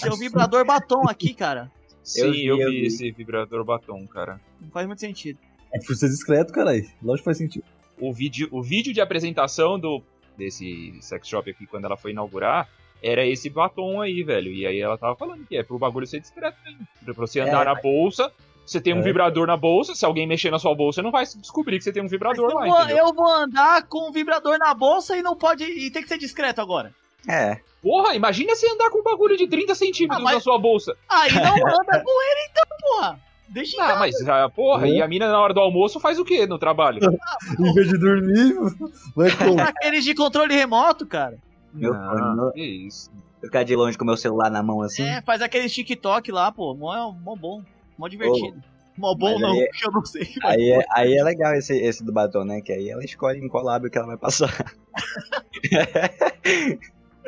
Tem 0.00 0.12
o 0.12 0.16
vibrador 0.16 0.64
batom 0.64 1.08
aqui, 1.08 1.34
cara. 1.34 1.70
Sim, 2.04 2.20
Eu 2.20 2.26
eu 2.26 2.32
vi, 2.32 2.42
vi, 2.42 2.62
eu 2.62 2.70
vi. 2.70 2.86
esse 2.86 3.10
vibrador 3.10 3.64
batom, 3.64 4.06
cara. 4.06 4.40
Não 4.60 4.70
faz 4.70 4.86
muito 4.86 5.00
sentido. 5.00 5.40
É 5.72 5.80
por 5.80 5.96
ser 5.96 6.08
discreto, 6.08 6.52
caralho. 6.52 6.88
Lógico 7.02 7.18
que 7.18 7.24
faz 7.24 7.38
sentido. 7.38 7.64
O 8.00 8.12
vídeo, 8.12 8.48
o 8.52 8.62
vídeo 8.62 8.94
de 8.94 9.00
apresentação 9.00 9.78
do 9.78 10.00
desse 10.36 10.96
sex 11.00 11.26
shop 11.26 11.50
aqui, 11.50 11.66
quando 11.66 11.84
ela 11.84 11.96
foi 11.96 12.12
inaugurar, 12.12 12.68
era 13.02 13.24
esse 13.26 13.48
batom 13.50 14.00
aí, 14.00 14.22
velho. 14.22 14.52
E 14.52 14.66
aí 14.66 14.80
ela 14.80 14.96
tava 14.98 15.14
falando 15.16 15.46
que 15.46 15.56
é 15.56 15.62
pro 15.62 15.78
bagulho 15.78 16.06
ser 16.06 16.20
discreto 16.20 16.56
mesmo. 16.64 16.80
Pra 17.04 17.14
você 17.14 17.40
andar 17.40 17.62
É, 17.62 17.64
na 17.66 17.74
bolsa, 17.74 18.30
você 18.66 18.80
tem 18.80 18.92
um 18.94 18.98
É. 18.98 19.02
vibrador 19.02 19.46
na 19.46 19.56
bolsa, 19.56 19.94
se 19.94 20.04
alguém 20.04 20.26
mexer 20.26 20.50
na 20.50 20.58
sua 20.58 20.74
bolsa, 20.74 20.96
você 20.96 21.02
não 21.02 21.10
vai 21.10 21.24
descobrir 21.24 21.78
que 21.78 21.84
você 21.84 21.92
tem 21.92 22.02
um 22.02 22.04
Mas 22.04 22.10
vibrador 22.12 22.50
eu, 22.50 22.56
lá, 22.56 22.66
vou, 22.66 22.96
eu 22.96 23.12
vou 23.14 23.28
andar 23.28 23.82
com 23.86 24.08
o 24.08 24.12
vibrador 24.12 24.58
na 24.58 24.74
bolsa 24.74 25.16
e 25.16 25.22
não 25.22 25.34
pode. 25.36 25.64
E 25.64 25.90
tem 25.90 26.02
que 26.02 26.08
ser 26.08 26.18
discreto 26.18 26.60
agora. 26.60 26.92
É. 27.28 27.58
Porra, 27.82 28.14
imagina 28.14 28.54
você 28.56 28.68
andar 28.70 28.90
com 28.90 28.98
um 29.00 29.02
bagulho 29.04 29.36
de 29.36 29.46
30 29.46 29.74
centímetros 29.74 30.20
Ah, 30.20 30.22
mas- 30.24 30.34
na 30.34 30.40
sua 30.40 30.58
bolsa. 30.58 30.94
Aí 31.08 31.32
não 31.32 31.54
anda 31.54 32.02
com 32.04 32.22
ele 32.22 32.50
então, 32.50 32.76
porra. 32.80 33.20
Deixa 33.50 33.76
em 33.78 33.80
Ah, 33.80 33.96
mas, 33.96 34.28
ah, 34.28 34.48
porra, 34.50 34.86
É. 34.86 34.90
e 34.90 35.02
a 35.02 35.08
mina 35.08 35.26
na 35.26 35.40
hora 35.40 35.54
do 35.54 35.60
almoço 35.60 35.98
faz 35.98 36.18
o 36.18 36.24
quê 36.24 36.46
no 36.46 36.58
trabalho? 36.58 36.98
Em 37.58 37.72
vez 37.72 37.88
de 37.88 37.98
dormir, 37.98 38.54
vai 39.16 39.30
com. 39.34 39.58
Aqueles 39.58 40.04
de 40.04 40.14
controle 40.14 40.54
remoto, 40.54 41.06
cara. 41.06 41.38
Meu 41.78 41.94
Ah, 41.94 42.34
fone, 42.36 42.52
que 42.52 42.62
isso. 42.62 43.10
Ficar 43.40 43.62
de 43.62 43.76
longe 43.76 43.96
com 43.96 44.04
meu 44.04 44.16
celular 44.16 44.50
na 44.50 44.62
mão 44.62 44.82
assim. 44.82 45.02
É, 45.04 45.22
faz 45.22 45.40
aqueles 45.40 45.72
TikTok 45.72 46.30
lá, 46.32 46.50
pô. 46.50 46.74
Mó, 46.74 47.12
mó 47.12 47.36
bom. 47.36 47.62
Mó 47.96 48.08
divertido. 48.08 48.62
Mó 48.96 49.14
bom 49.14 49.32
Mas 49.32 49.40
não, 49.40 49.52
aí- 49.52 49.68
eu 49.84 49.92
não 49.92 50.04
sei. 50.04 50.28
Aí 50.42 50.70
é, 50.70 50.84
aí 50.92 51.14
é 51.16 51.22
legal 51.22 51.54
esse, 51.54 51.76
esse 51.78 52.04
do 52.04 52.12
batom, 52.12 52.44
né? 52.44 52.60
Que 52.60 52.72
aí 52.72 52.88
ela 52.90 53.04
escolhe 53.04 53.38
em 53.38 53.48
qual 53.48 53.62
lábio 53.64 53.90
que 53.90 53.96
ela 53.96 54.08
vai 54.08 54.16
passar. 54.16 54.48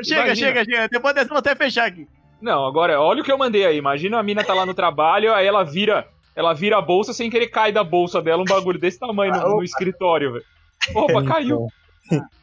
Chega, 0.02 0.24
Imagina. 0.26 0.34
chega, 0.34 0.64
chega. 0.64 0.88
Depois 0.88 1.14
dessa 1.14 1.26
eu 1.26 1.30
vou 1.30 1.38
até 1.38 1.54
fechar 1.54 1.86
aqui. 1.86 2.08
Não, 2.40 2.66
agora, 2.66 2.98
olha 3.00 3.20
o 3.20 3.24
que 3.24 3.30
eu 3.30 3.36
mandei 3.38 3.66
aí. 3.66 3.76
Imagina 3.76 4.18
a 4.18 4.22
mina 4.22 4.42
tá 4.42 4.54
lá 4.54 4.64
no 4.64 4.72
trabalho, 4.72 5.34
aí 5.34 5.46
ela 5.46 5.62
vira, 5.62 6.08
ela 6.34 6.54
vira 6.54 6.78
a 6.78 6.82
bolsa 6.82 7.12
sem 7.12 7.28
querer 7.28 7.48
cai 7.48 7.70
da 7.70 7.84
bolsa 7.84 8.22
dela 8.22 8.40
um 8.42 8.46
bagulho 8.46 8.78
desse 8.80 8.98
tamanho 8.98 9.32
no, 9.32 9.56
no 9.56 9.62
escritório, 9.62 10.32
velho. 10.32 10.44
Opa, 10.94 11.22
caiu. 11.28 11.66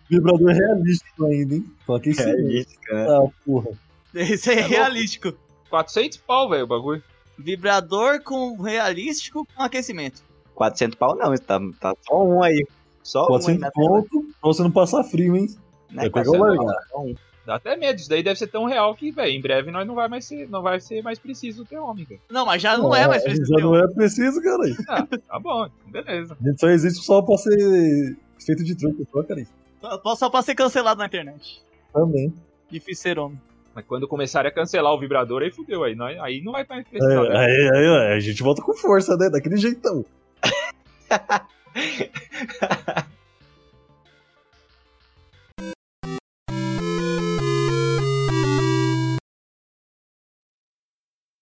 Vibrador 0.09 0.51
realístico 0.51 1.25
ainda, 1.25 1.55
hein? 1.55 1.65
Só 1.85 1.99
que 1.99 2.09
isso. 2.11 2.21
É 2.21 2.41
isso, 2.41 2.79
cara. 2.85 3.17
Ah, 3.17 3.27
porra. 3.45 3.69
Esse 4.15 4.51
é 4.51 4.55
louco. 4.55 4.69
realístico. 4.69 5.33
400 5.69 6.17
pau, 6.19 6.49
velho, 6.49 6.63
o 6.63 6.67
bagulho. 6.67 7.03
Vibrador 7.37 8.21
com 8.23 8.59
realístico 8.61 9.45
com 9.55 9.61
aquecimento. 9.61 10.23
400 10.55 10.97
pau 10.97 11.15
não, 11.15 11.35
tá, 11.35 11.59
tá 11.79 11.93
só 12.07 12.25
um 12.25 12.41
aí. 12.41 12.65
Só 13.03 13.21
um 13.21 13.35
aí 13.35 13.41
400 13.41 13.59
tela. 13.59 13.71
pontos 13.73 14.09
pra 14.09 14.23
você 14.41 14.63
não 14.63 14.71
passar 14.71 15.03
frio, 15.03 15.35
hein? 15.35 15.47
Não 15.91 16.03
é 16.03 16.09
Vai 16.09 16.23
pegar 16.23 16.31
o 16.35 16.37
400 16.39 16.75
um. 16.95 17.15
Dá 17.45 17.55
até 17.55 17.77
medo, 17.77 17.97
isso 17.97 18.09
daí 18.09 18.21
deve 18.21 18.37
ser 18.37 18.47
tão 18.47 18.65
real 18.65 18.93
que, 18.93 19.09
velho, 19.09 19.31
em 19.31 19.39
breve 19.41 19.71
nós 19.71 19.87
não 19.87 19.95
vai 19.95 20.09
mais 20.09 20.25
ser, 20.25 20.49
não 20.49 20.61
vai 20.61 20.81
ser 20.81 21.01
mais 21.01 21.17
preciso 21.17 21.63
ter 21.63 21.77
homem, 21.77 22.03
velho. 22.03 22.19
Não, 22.29 22.45
mas 22.45 22.61
já 22.61 22.77
não 22.77 22.93
é 22.93 23.07
mais 23.07 23.21
Ah, 23.21 23.25
preciso. 23.25 23.53
Já 23.53 23.63
não 23.63 23.75
é 23.75 23.87
preciso, 23.87 24.41
cara. 24.41 24.63
Ah, 24.89 25.07
tá 25.27 25.39
bom, 25.39 25.69
beleza. 25.87 26.35
A 26.41 26.47
gente 26.49 26.59
só 26.59 26.67
existe 26.67 27.05
só 27.05 27.21
pra 27.21 27.37
ser 27.37 28.17
feito 28.45 28.65
de 28.65 28.75
truque, 28.75 29.07
só, 29.09 29.23
cara. 29.23 29.45
Só, 29.81 30.15
só 30.15 30.29
pra 30.29 30.41
ser 30.41 30.55
cancelado 30.55 30.99
na 30.99 31.05
internet. 31.05 31.61
Também. 31.93 32.33
Difícil 32.69 33.01
ser 33.03 33.19
homem. 33.19 33.39
Mas 33.73 33.85
quando 33.85 34.07
começarem 34.07 34.49
a 34.49 34.53
cancelar 34.53 34.91
o 34.93 34.99
vibrador, 34.99 35.43
aí 35.43 35.51
fudeu, 35.51 35.83
aí, 35.83 35.95
nós, 35.95 36.17
aí 36.19 36.41
não 36.41 36.51
vai 36.51 36.65
mais 36.67 36.85
É, 36.85 36.89
precisar. 36.89 37.23
né? 37.23 37.37
aí, 37.37 37.69
aí, 37.75 37.87
aí 38.07 38.13
a 38.13 38.19
gente 38.19 38.41
volta 38.41 38.61
com 38.61 38.73
força, 38.73 39.15
né? 39.15 39.29
Daquele 39.29 39.57
jeitão. 39.57 40.03